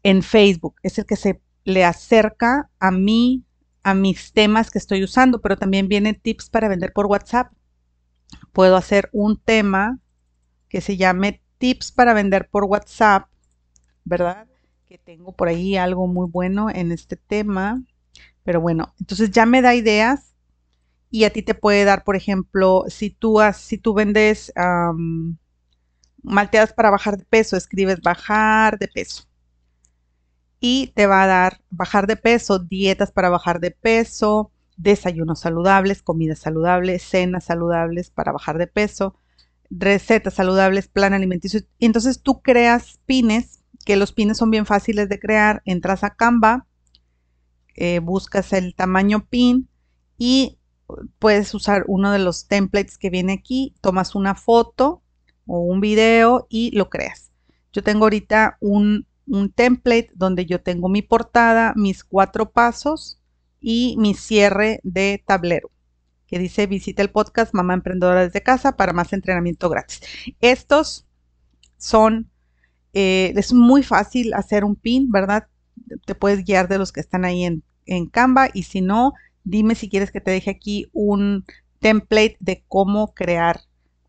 en 0.03 0.23
Facebook. 0.23 0.75
Es 0.83 0.97
el 0.99 1.05
que 1.05 1.15
se 1.15 1.41
le 1.63 1.83
acerca 1.83 2.69
a 2.79 2.91
mí, 2.91 3.43
a 3.83 3.93
mis 3.93 4.31
temas 4.33 4.69
que 4.69 4.77
estoy 4.77 5.03
usando, 5.03 5.41
pero 5.41 5.57
también 5.57 5.87
vienen 5.87 6.19
tips 6.19 6.49
para 6.49 6.67
vender 6.67 6.93
por 6.93 7.07
WhatsApp. 7.07 7.51
Puedo 8.51 8.77
hacer 8.77 9.09
un 9.11 9.37
tema 9.37 9.99
que 10.69 10.81
se 10.81 10.97
llame 10.97 11.41
tips 11.57 11.91
para 11.91 12.13
vender 12.13 12.47
por 12.49 12.65
WhatsApp, 12.65 13.27
¿verdad? 14.05 14.47
Que 14.87 14.97
tengo 14.97 15.33
por 15.33 15.47
ahí 15.47 15.75
algo 15.75 16.07
muy 16.07 16.27
bueno 16.27 16.69
en 16.69 16.91
este 16.91 17.15
tema. 17.15 17.83
Pero 18.43 18.61
bueno, 18.61 18.93
entonces 18.99 19.31
ya 19.31 19.45
me 19.45 19.61
da 19.61 19.75
ideas 19.75 20.30
y 21.11 21.25
a 21.25 21.29
ti 21.29 21.43
te 21.43 21.53
puede 21.53 21.83
dar, 21.83 22.05
por 22.05 22.15
ejemplo, 22.15 22.85
si 22.87 23.09
tú, 23.09 23.39
si 23.53 23.77
tú 23.77 23.93
vendes 23.93 24.51
malteadas 26.23 26.71
para 26.73 26.89
bajar 26.89 27.17
de 27.17 27.25
peso, 27.25 27.57
escribes 27.57 28.01
bajar 28.01 28.79
de 28.79 28.87
peso. 28.87 29.25
Y 30.61 30.93
te 30.95 31.07
va 31.07 31.23
a 31.23 31.27
dar 31.27 31.61
bajar 31.69 32.07
de 32.07 32.15
peso, 32.15 32.59
dietas 32.59 33.11
para 33.11 33.29
bajar 33.29 33.59
de 33.59 33.71
peso, 33.71 34.51
desayunos 34.77 35.41
saludables, 35.41 36.01
comidas 36.01 36.39
saludables, 36.39 37.03
cenas 37.03 37.43
saludables 37.43 38.09
para 38.09 38.31
bajar 38.31 38.57
de 38.57 38.67
peso, 38.67 39.15
recetas 39.69 40.35
saludables, 40.35 40.87
plan 40.87 41.13
alimenticio. 41.13 41.61
Entonces 41.79 42.21
tú 42.21 42.41
creas 42.41 42.99
pines, 43.05 43.59
que 43.85 43.97
los 43.97 44.13
pines 44.13 44.37
son 44.37 44.49
bien 44.49 44.65
fáciles 44.65 45.09
de 45.09 45.19
crear. 45.19 45.61
Entras 45.65 46.03
a 46.05 46.11
Canva, 46.11 46.67
eh, 47.75 47.99
buscas 47.99 48.53
el 48.53 48.75
tamaño 48.75 49.25
pin 49.27 49.67
y 50.17 50.59
puedes 51.19 51.53
usar 51.53 51.83
uno 51.87 52.11
de 52.11 52.19
los 52.19 52.47
templates 52.47 52.97
que 52.97 53.09
viene 53.09 53.33
aquí, 53.33 53.73
tomas 53.81 54.15
una 54.15 54.35
foto 54.35 55.01
o 55.45 55.59
un 55.59 55.81
video 55.81 56.47
y 56.49 56.75
lo 56.75 56.89
creas. 56.89 57.31
Yo 57.73 57.83
tengo 57.83 58.05
ahorita 58.05 58.57
un, 58.59 59.07
template 59.55 60.11
donde 60.13 60.45
yo 60.45 60.61
tengo 60.61 60.89
mi 60.89 61.01
portada, 61.01 61.73
mis 61.75 62.03
cuatro 62.03 62.51
pasos 62.51 63.19
y 63.61 63.95
mi 63.97 64.13
cierre 64.13 64.81
de 64.83 65.23
tablero 65.25 65.71
que 66.27 66.39
dice 66.39 66.65
visita 66.65 67.01
el 67.01 67.11
podcast 67.11 67.53
Mamá 67.53 67.73
Emprendedora 67.73 68.23
desde 68.23 68.41
casa 68.41 68.77
para 68.77 68.93
más 68.93 69.11
entrenamiento 69.11 69.69
gratis. 69.69 70.01
Estos 70.39 71.05
son, 71.77 72.29
eh, 72.93 73.33
es 73.35 73.51
muy 73.51 73.83
fácil 73.83 74.33
hacer 74.33 74.63
un 74.63 74.77
pin, 74.77 75.11
¿verdad? 75.11 75.47
Te 76.05 76.15
puedes 76.15 76.45
guiar 76.45 76.69
de 76.69 76.77
los 76.77 76.93
que 76.93 77.01
están 77.01 77.25
ahí 77.25 77.43
en, 77.43 77.63
en 77.85 78.07
Canva 78.07 78.49
y 78.53 78.63
si 78.63 78.79
no, 78.79 79.13
dime 79.43 79.75
si 79.75 79.89
quieres 79.89 80.11
que 80.11 80.21
te 80.21 80.31
deje 80.31 80.51
aquí 80.51 80.87
un 80.93 81.45
template 81.79 82.37
de 82.39 82.63
cómo 82.67 83.13
crear 83.13 83.61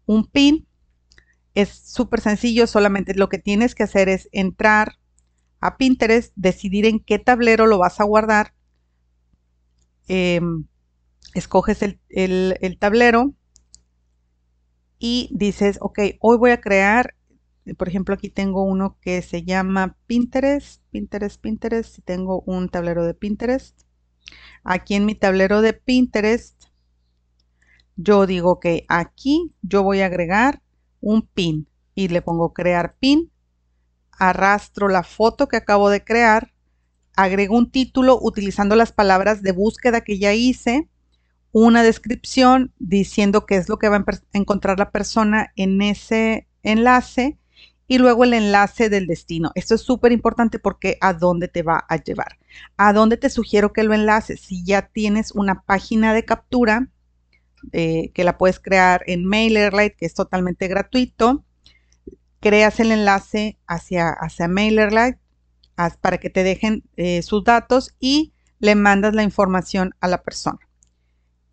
un 0.07 0.27
pin 0.27 0.67
es 1.55 1.69
súper 1.69 2.21
sencillo, 2.21 2.67
solamente 2.67 3.15
lo 3.15 3.29
que 3.29 3.39
tienes 3.39 3.75
que 3.75 3.83
hacer 3.83 4.09
es 4.09 4.29
entrar 4.33 4.99
a 5.61 5.77
Pinterest, 5.77 6.33
decidir 6.35 6.87
en 6.87 6.99
qué 6.99 7.19
tablero 7.19 7.67
lo 7.67 7.79
vas 7.79 8.01
a 8.01 8.05
guardar. 8.05 8.55
Em, 10.09 10.67
escoges 11.35 11.83
el, 11.83 12.77
tablero 12.79 13.35
y 14.99 15.29
dices, 15.33 15.79
ok, 15.81 15.99
hoy 16.21 16.37
voy 16.39 16.51
a 16.51 16.61
crear, 16.61 17.15
por 17.77 17.89
ejemplo, 17.89 18.15
aquí 18.15 18.29
tengo 18.29 18.65
uno 18.65 18.97
que 19.01 19.23
se 19.23 19.45
llama 19.45 19.97
Pinterest, 20.07 20.83
Pinterest, 20.91 21.41
Pinterest, 21.41 21.99
tengo 22.05 22.43
un 22.47 22.69
tablero 22.69 23.05
de 23.05 23.15
Pinterest. 23.15 23.83
Aquí 24.65 24.95
en 24.95 25.05
mi 25.07 25.15
tablero 25.15 25.61
de 25.61 25.73
Pinterest, 25.73 26.65
yo 27.97 28.27
digo 28.27 28.61
que 28.61 28.85
aquí 28.89 29.55
yo 29.63 29.83
voy 29.83 30.01
a 30.01 30.07
agregar 30.07 30.63
un 31.01 31.23
pin 31.23 31.69
y 31.95 32.09
le 32.09 32.23
pongo 32.23 32.53
crear 32.53 32.97
pin, 32.99 33.31
arrastro 34.13 34.89
la 34.89 35.03
foto 35.03 35.49
que 35.49 35.57
acabo 35.57 35.91
de 35.91 36.05
crear, 36.05 36.53
agrego 37.17 37.57
un 37.57 37.71
título 37.71 38.19
utilizando 38.21 38.77
las 38.77 38.93
palabras 38.93 39.43
de 39.43 39.53
búsqueda 39.53 40.03
que 40.03 40.19
ya 40.19 40.33
hice, 40.33 40.89
una 41.51 41.83
descripción 41.83 42.73
diciendo 42.79 43.45
qué 43.45 43.57
es 43.57 43.69
lo 43.69 43.79
que 43.79 43.89
va 43.89 43.97
a 43.97 44.05
encontrar 44.33 44.79
la 44.79 44.91
persona 44.91 45.53
en 45.57 45.83
ese 45.83 46.49
enlace 46.63 47.39
y 47.93 47.99
luego 47.99 48.25
el 48.25 48.33
enlace 48.33 48.89
del 48.89 49.07
destino. 49.07 49.53
Esto 49.55 49.75
es 49.75 49.83
súper 49.83 50.13
importante 50.13 50.59
porque 50.59 50.97
a 51.03 51.13
dónde 51.13 51.47
te 51.47 51.63
va 51.63 51.85
a 51.91 51.97
llevar. 51.99 52.39
A 52.79 52.95
dónde 52.95 53.19
te 53.19 53.29
sugiero 53.29 53.75
que 53.75 53.83
lo 53.83 53.93
enlaces. 53.93 54.41
Si 54.41 54.65
ya 54.65 54.89
tienes 54.89 55.33
una 55.33 55.61
página 55.61 56.15
de 56.15 56.25
captura, 56.25 56.89
eh, 57.71 58.11
que 58.15 58.25
la 58.25 58.39
puedes 58.39 58.61
crear 58.61 59.03
en 59.07 59.27
MailerLite, 59.27 59.95
que 59.95 60.07
es 60.07 60.15
totalmente 60.15 60.69
gratuito. 60.69 61.45
Creas 62.41 62.81
el 62.81 62.93
enlace 62.93 63.59
hacia, 63.67 64.09
hacia 64.09 64.49
MailerLite 64.49 65.19
para 66.01 66.17
que 66.17 66.31
te 66.31 66.45
dejen 66.45 66.85
eh, 66.97 67.21
sus 67.21 67.45
datos 67.45 67.95
y 68.01 68.33
le 68.59 68.75
mandas 68.75 69.13
la 69.13 69.23
información 69.23 69.95
a 70.01 70.09
la 70.09 70.23
persona. 70.23 70.61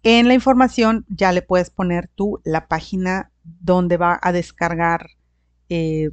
En 0.03 0.29
la 0.29 0.35
información 0.35 1.05
ya 1.09 1.33
le 1.33 1.41
puedes 1.41 1.69
poner 1.69 2.07
tú 2.15 2.39
la 2.45 2.69
página 2.69 3.29
donde 3.43 3.97
va 3.97 4.17
a 4.21 4.31
descargar 4.31 5.07
eh, 5.67 6.11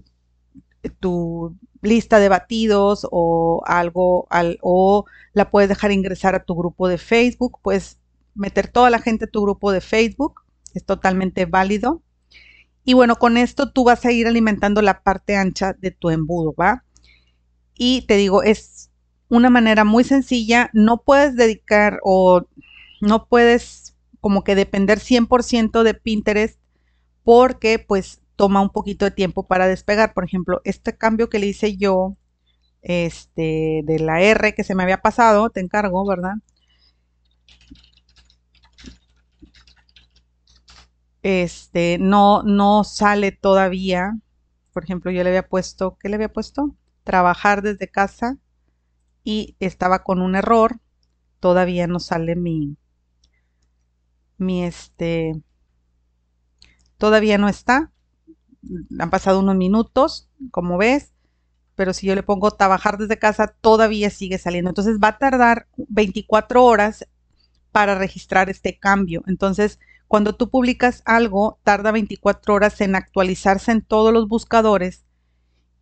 tu, 0.88 1.57
lista 1.87 2.18
de 2.18 2.29
batidos 2.29 3.07
o 3.11 3.62
algo, 3.66 4.27
o 4.61 5.05
la 5.33 5.51
puedes 5.51 5.68
dejar 5.68 5.92
ingresar 5.92 6.35
a 6.35 6.44
tu 6.44 6.55
grupo 6.55 6.88
de 6.88 6.99
Facebook, 6.99 7.59
puedes 7.62 7.99
meter 8.35 8.68
toda 8.68 8.90
la 8.90 8.99
gente 8.99 9.25
a 9.25 9.31
tu 9.31 9.42
grupo 9.42 9.72
de 9.72 9.81
Facebook, 9.81 10.42
es 10.75 10.85
totalmente 10.85 11.46
válido. 11.46 12.03
Y 12.85 12.94
bueno, 12.94 13.16
con 13.16 13.37
esto 13.37 13.72
tú 13.72 13.85
vas 13.85 14.05
a 14.05 14.12
ir 14.12 14.27
alimentando 14.27 14.83
la 14.83 15.03
parte 15.03 15.37
ancha 15.37 15.72
de 15.72 15.90
tu 15.90 16.11
embudo, 16.11 16.55
¿va? 16.55 16.85
Y 17.75 18.03
te 18.03 18.16
digo, 18.16 18.42
es 18.42 18.90
una 19.29 19.51
manera 19.51 19.85
muy 19.85 20.05
sencilla, 20.05 20.70
no 20.72 21.03
puedes 21.03 21.35
dedicar 21.35 21.99
o 22.05 22.46
no 23.01 23.27
puedes 23.27 23.96
como 24.20 24.44
que 24.44 24.55
depender 24.55 24.99
100% 24.99 25.83
de 25.83 25.94
Pinterest 25.94 26.59
porque 27.25 27.79
pues 27.79 28.20
toma 28.37 28.61
un 28.61 28.70
poquito 28.70 29.05
de 29.05 29.11
tiempo 29.11 29.46
para 29.46 29.66
despegar. 29.66 30.14
Por 30.14 30.25
ejemplo, 30.25 30.61
este 30.64 30.96
cambio 30.96 31.29
que 31.29 31.38
le 31.38 31.46
hice 31.46 31.77
yo, 31.77 32.16
este, 32.83 33.83
de 33.85 33.99
la 33.99 34.20
R 34.22 34.55
que 34.55 34.64
se 34.64 34.75
me 34.75 34.83
había 34.85 35.03
pasado, 35.03 35.51
te 35.51 35.61
encargo, 35.61 36.07
¿verdad? 36.07 36.35
Este, 41.22 41.99
no, 41.99 42.42
no 42.44 42.85
sale 42.85 43.33
todavía. 43.33 44.18
Por 44.72 44.85
ejemplo, 44.85 45.11
yo 45.11 45.22
le 45.25 45.31
había 45.31 45.49
puesto, 45.49 45.96
¿qué 45.99 46.09
le 46.09 46.16
había 46.16 46.33
puesto? 46.33 46.77
Trabajar 47.05 47.62
desde 47.62 47.88
casa 47.88 48.38
y 49.25 49.57
estaba 49.59 50.05
con 50.05 50.22
un 50.22 50.37
error. 50.37 50.81
Todavía 51.40 51.87
no 51.87 52.01
sale 52.01 52.37
mi, 52.37 52.77
mi 54.38 54.64
este, 54.64 55.42
todavía 56.99 57.38
no 57.38 57.49
está 57.49 57.92
han 58.98 59.11
pasado 59.11 59.40
unos 59.40 59.57
minutos, 59.57 60.29
como 60.50 60.79
ves, 60.79 61.12
pero 61.76 61.92
si 61.92 62.07
yo 62.07 62.14
le 62.14 62.22
pongo 62.22 62.50
trabajar 62.50 62.98
desde 62.98 63.18
casa, 63.18 63.48
todavía 63.61 64.11
sigue 64.11 64.38
saliendo. 64.38 64.70
Entonces 64.70 64.98
va 65.02 65.09
a 65.09 65.18
tardar 65.18 65.68
24 65.76 66.64
horas 66.64 67.07
para 67.70 67.94
registrar 67.94 68.48
este 68.48 68.79
cambio. 68.79 69.22
Entonces, 69.26 69.79
cuando 70.09 70.35
tú 70.35 70.48
publicas 70.48 71.02
algo, 71.05 71.59
tarda 71.62 71.92
24 71.92 72.55
horas 72.55 72.81
en 72.81 72.96
actualizarse 72.96 73.72
en 73.72 73.83
todos 73.83 74.12
los 74.12 74.26
buscadores. 74.26 75.05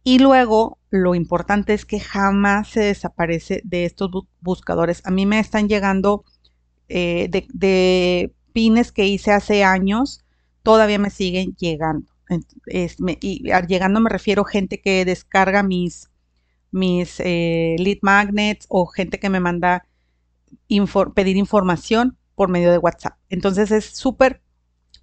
Y 0.03 0.19
luego, 0.19 0.79
lo 0.91 1.15
importante 1.15 1.73
es 1.73 1.87
que 1.87 2.01
jamás 2.01 2.69
se 2.69 2.81
desaparece 2.81 3.63
de 3.65 3.85
estos 3.85 4.11
buscadores. 4.41 5.01
A 5.07 5.11
mí 5.11 5.27
me 5.27 5.39
están 5.39 5.69
llegando 5.69 6.25
eh, 6.89 7.29
de, 7.31 7.47
de 7.53 8.35
pines 8.53 8.91
que 8.93 9.07
hice 9.07 9.31
hace 9.31 9.65
años, 9.65 10.25
todavía 10.63 10.99
me 10.99 11.11
siguen 11.11 11.55
llegando 11.57 12.14
y 13.21 13.51
llegando 13.67 14.01
me 14.01 14.11
refiero 14.11 14.45
gente 14.45 14.81
que 14.81 15.05
descarga 15.05 15.63
mis, 15.63 16.11
mis 16.71 17.21
eh, 17.21 17.77
lead 17.79 17.99
magnets 18.03 18.67
o 18.69 18.87
gente 18.87 19.19
que 19.19 19.31
me 19.31 19.41
manda 19.41 19.87
pedir 21.15 21.37
información 21.37 22.17
por 22.35 22.49
medio 22.49 22.71
de 22.71 22.79
WhatsApp. 22.79 23.19
Entonces 23.29 23.71
es 23.71 23.85
súper 23.85 24.43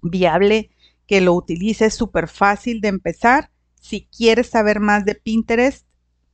viable 0.02 0.70
que 1.06 1.20
lo 1.20 1.34
utilices, 1.34 1.94
súper 1.94 2.28
fácil 2.28 2.80
de 2.80 2.88
empezar. 2.88 3.50
Si 3.80 4.08
quieres 4.16 4.48
saber 4.48 4.80
más 4.80 5.04
de 5.04 5.14
Pinterest, 5.14 5.86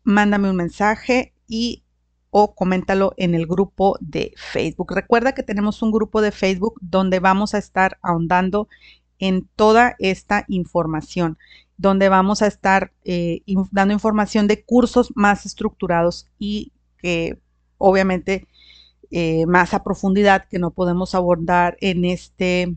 mándame 0.02 0.50
un 0.50 0.56
mensaje 0.56 1.34
y 1.46 1.84
o 2.30 2.54
coméntalo 2.54 3.14
en 3.16 3.34
el 3.34 3.46
grupo 3.46 3.96
de 4.00 4.34
Facebook. 4.36 4.92
Recuerda 4.92 5.32
que 5.32 5.42
tenemos 5.42 5.82
un 5.82 5.90
grupo 5.90 6.20
de 6.20 6.30
Facebook 6.30 6.78
donde 6.80 7.20
vamos 7.20 7.54
a 7.54 7.58
estar 7.58 7.98
ahondando 8.02 8.68
en 9.18 9.48
toda 9.56 9.96
esta 9.98 10.44
información, 10.48 11.38
donde 11.76 12.08
vamos 12.08 12.42
a 12.42 12.46
estar 12.46 12.92
eh, 13.04 13.42
dando 13.70 13.94
información 13.94 14.46
de 14.48 14.64
cursos 14.64 15.12
más 15.14 15.46
estructurados 15.46 16.26
y 16.38 16.72
que 16.98 17.38
obviamente 17.78 18.46
eh, 19.10 19.46
más 19.46 19.74
a 19.74 19.82
profundidad 19.82 20.46
que 20.48 20.58
no 20.58 20.70
podemos 20.70 21.14
abordar 21.14 21.76
en 21.80 22.04
este 22.04 22.76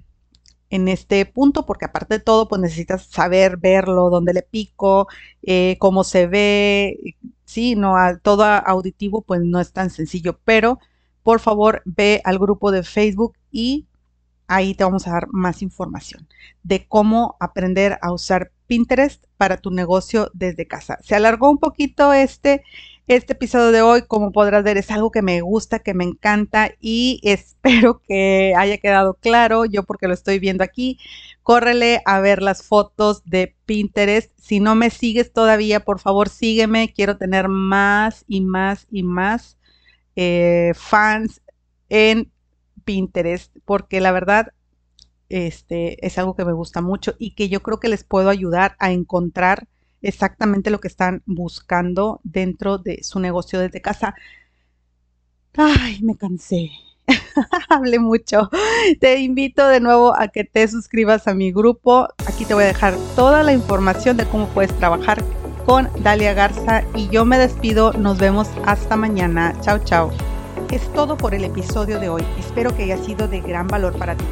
en 0.71 0.87
este 0.87 1.25
punto, 1.25 1.65
porque 1.65 1.85
aparte 1.85 2.15
de 2.15 2.23
todo, 2.23 2.47
pues 2.47 2.61
necesitas 2.61 3.05
saber 3.07 3.57
verlo, 3.57 4.09
dónde 4.09 4.33
le 4.33 4.41
pico, 4.41 5.07
eh, 5.43 5.75
cómo 5.79 6.05
se 6.05 6.27
ve, 6.27 7.15
sí, 7.43 7.75
no, 7.75 7.97
a, 7.97 8.17
todo 8.17 8.45
auditivo, 8.45 9.21
pues 9.21 9.41
no 9.41 9.59
es 9.59 9.73
tan 9.73 9.89
sencillo, 9.89 10.39
pero 10.45 10.79
por 11.23 11.41
favor 11.41 11.81
ve 11.85 12.21
al 12.23 12.39
grupo 12.39 12.71
de 12.71 12.83
Facebook 12.83 13.33
y 13.51 13.85
Ahí 14.53 14.75
te 14.75 14.83
vamos 14.83 15.07
a 15.07 15.11
dar 15.11 15.27
más 15.31 15.61
información 15.61 16.27
de 16.61 16.85
cómo 16.85 17.37
aprender 17.39 17.97
a 18.01 18.11
usar 18.11 18.51
Pinterest 18.67 19.23
para 19.37 19.55
tu 19.55 19.71
negocio 19.71 20.29
desde 20.33 20.67
casa. 20.67 20.97
Se 21.01 21.15
alargó 21.15 21.49
un 21.49 21.57
poquito 21.57 22.11
este, 22.11 22.61
este 23.07 23.31
episodio 23.31 23.71
de 23.71 23.81
hoy, 23.81 24.01
como 24.01 24.33
podrás 24.33 24.65
ver, 24.65 24.75
es 24.75 24.91
algo 24.91 25.09
que 25.09 25.21
me 25.21 25.39
gusta, 25.39 25.79
que 25.79 25.93
me 25.93 26.03
encanta 26.03 26.71
y 26.81 27.21
espero 27.23 28.01
que 28.05 28.53
haya 28.57 28.77
quedado 28.77 29.13
claro. 29.13 29.63
Yo 29.63 29.83
porque 29.83 30.09
lo 30.09 30.13
estoy 30.13 30.37
viendo 30.37 30.65
aquí, 30.65 30.99
córrele 31.43 32.01
a 32.05 32.19
ver 32.19 32.41
las 32.41 32.61
fotos 32.61 33.23
de 33.23 33.55
Pinterest. 33.65 34.33
Si 34.37 34.59
no 34.59 34.75
me 34.75 34.89
sigues 34.89 35.31
todavía, 35.31 35.79
por 35.79 35.99
favor 36.01 36.27
sígueme. 36.27 36.91
Quiero 36.93 37.15
tener 37.15 37.47
más 37.47 38.25
y 38.27 38.41
más 38.41 38.85
y 38.91 39.03
más 39.03 39.57
eh, 40.17 40.73
fans 40.75 41.41
en 41.87 42.29
Pinterest, 42.91 43.55
porque 43.63 44.01
la 44.01 44.11
verdad 44.11 44.51
este, 45.29 46.05
es 46.05 46.17
algo 46.17 46.35
que 46.35 46.43
me 46.43 46.51
gusta 46.51 46.81
mucho 46.81 47.15
y 47.17 47.35
que 47.35 47.47
yo 47.47 47.61
creo 47.63 47.79
que 47.79 47.87
les 47.87 48.03
puedo 48.03 48.29
ayudar 48.29 48.75
a 48.79 48.91
encontrar 48.91 49.69
exactamente 50.01 50.71
lo 50.71 50.81
que 50.81 50.89
están 50.89 51.23
buscando 51.25 52.19
dentro 52.23 52.79
de 52.79 53.01
su 53.03 53.21
negocio 53.21 53.59
desde 53.59 53.81
casa. 53.81 54.13
Ay, 55.55 56.01
me 56.01 56.17
cansé. 56.17 56.71
Hablé 57.69 57.99
mucho. 57.99 58.49
Te 58.99 59.21
invito 59.21 59.67
de 59.69 59.79
nuevo 59.79 60.13
a 60.13 60.27
que 60.27 60.43
te 60.43 60.67
suscribas 60.67 61.29
a 61.29 61.33
mi 61.33 61.53
grupo. 61.53 62.09
Aquí 62.27 62.43
te 62.43 62.53
voy 62.53 62.65
a 62.65 62.67
dejar 62.67 62.97
toda 63.15 63.43
la 63.43 63.53
información 63.53 64.17
de 64.17 64.25
cómo 64.25 64.47
puedes 64.49 64.77
trabajar 64.79 65.23
con 65.65 65.89
Dalia 66.03 66.33
Garza 66.33 66.83
y 66.93 67.07
yo 67.07 67.23
me 67.23 67.37
despido. 67.37 67.93
Nos 67.93 68.17
vemos 68.17 68.49
hasta 68.65 68.97
mañana. 68.97 69.55
Chao, 69.61 69.79
chao. 69.79 70.30
Es 70.71 70.81
todo 70.93 71.17
por 71.17 71.35
el 71.35 71.43
episodio 71.43 71.99
de 71.99 72.07
hoy. 72.07 72.23
Espero 72.39 72.73
que 72.73 72.83
haya 72.83 72.97
sido 72.97 73.27
de 73.27 73.41
gran 73.41 73.67
valor 73.67 73.97
para 73.97 74.15
ti. 74.15 74.23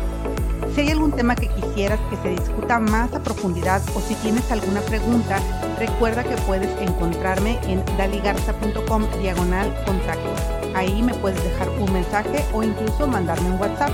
Si 0.74 0.80
hay 0.80 0.92
algún 0.92 1.12
tema 1.12 1.36
que 1.36 1.50
quisieras 1.50 2.00
que 2.10 2.16
se 2.16 2.30
discuta 2.30 2.80
más 2.80 3.14
a 3.14 3.22
profundidad 3.22 3.82
o 3.94 4.00
si 4.00 4.16
tienes 4.16 4.50
alguna 4.50 4.80
pregunta, 4.80 5.40
recuerda 5.78 6.24
que 6.24 6.38
puedes 6.44 6.70
encontrarme 6.82 7.60
en 7.68 7.84
daligarza.com 7.98 9.04
diagonal 9.22 9.76
contacto. 9.86 10.30
Ahí 10.76 11.04
me 11.04 11.14
puedes 11.16 11.44
dejar 11.44 11.68
un 11.72 11.92
mensaje 11.92 12.46
o 12.54 12.64
incluso 12.64 13.06
mandarme 13.06 13.52
un 13.52 13.60
WhatsApp. 13.60 13.92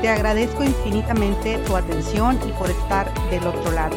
Te 0.00 0.08
agradezco 0.08 0.64
infinitamente 0.64 1.58
tu 1.66 1.76
atención 1.76 2.38
y 2.48 2.52
por 2.52 2.70
estar 2.70 3.12
del 3.28 3.46
otro 3.46 3.72
lado. 3.72 3.96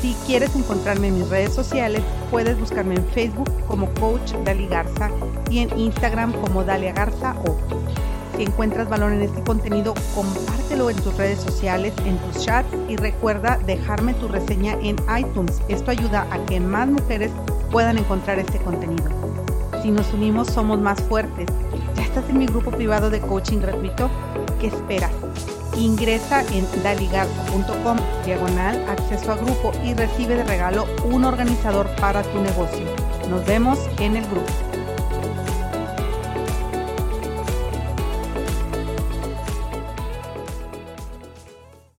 Si 0.00 0.14
quieres 0.26 0.54
encontrarme 0.54 1.08
en 1.08 1.18
mis 1.18 1.28
redes 1.28 1.52
sociales, 1.52 2.02
puedes 2.30 2.58
buscarme 2.58 2.94
en 2.94 3.04
Facebook 3.06 3.50
como 3.66 3.92
Coach 3.94 4.32
Dali 4.44 4.68
Garza 4.68 5.10
y 5.50 5.58
en 5.58 5.76
Instagram 5.76 6.32
como 6.34 6.62
Dalia 6.62 6.92
Garza 6.92 7.34
o. 7.44 7.56
Si 8.36 8.44
encuentras 8.44 8.88
valor 8.88 9.12
en 9.12 9.22
este 9.22 9.42
contenido, 9.42 9.94
compártelo 10.14 10.90
en 10.90 10.96
tus 10.98 11.16
redes 11.16 11.40
sociales, 11.40 11.92
en 12.04 12.16
tus 12.18 12.44
chats 12.44 12.68
y 12.88 12.94
recuerda 12.94 13.58
dejarme 13.66 14.14
tu 14.14 14.28
reseña 14.28 14.74
en 14.82 14.96
iTunes. 15.18 15.60
Esto 15.66 15.90
ayuda 15.90 16.28
a 16.30 16.46
que 16.46 16.60
más 16.60 16.86
mujeres 16.86 17.32
puedan 17.72 17.98
encontrar 17.98 18.38
este 18.38 18.58
contenido. 18.58 19.10
Si 19.82 19.90
nos 19.90 20.12
unimos, 20.12 20.46
somos 20.46 20.78
más 20.78 21.00
fuertes. 21.02 21.48
¿Ya 21.96 22.04
estás 22.04 22.28
en 22.28 22.38
mi 22.38 22.46
grupo 22.46 22.70
privado 22.70 23.10
de 23.10 23.20
coaching 23.20 23.58
gratuito? 23.58 24.08
¿Qué 24.60 24.68
esperas? 24.68 25.10
Ingresa 25.76 26.42
en 26.52 26.66
daligarza.com 26.82 27.98
diagonal 28.24 28.84
acceso 28.88 29.32
a 29.32 29.36
grupo 29.36 29.72
y 29.84 29.94
recibe 29.94 30.36
de 30.36 30.44
regalo 30.44 30.86
un 31.04 31.24
organizador 31.24 31.88
para 31.96 32.22
tu 32.22 32.40
negocio. 32.40 32.86
Nos 33.28 33.44
vemos 33.46 33.78
en 33.98 34.16
el 34.16 34.26
grupo. 34.26 34.67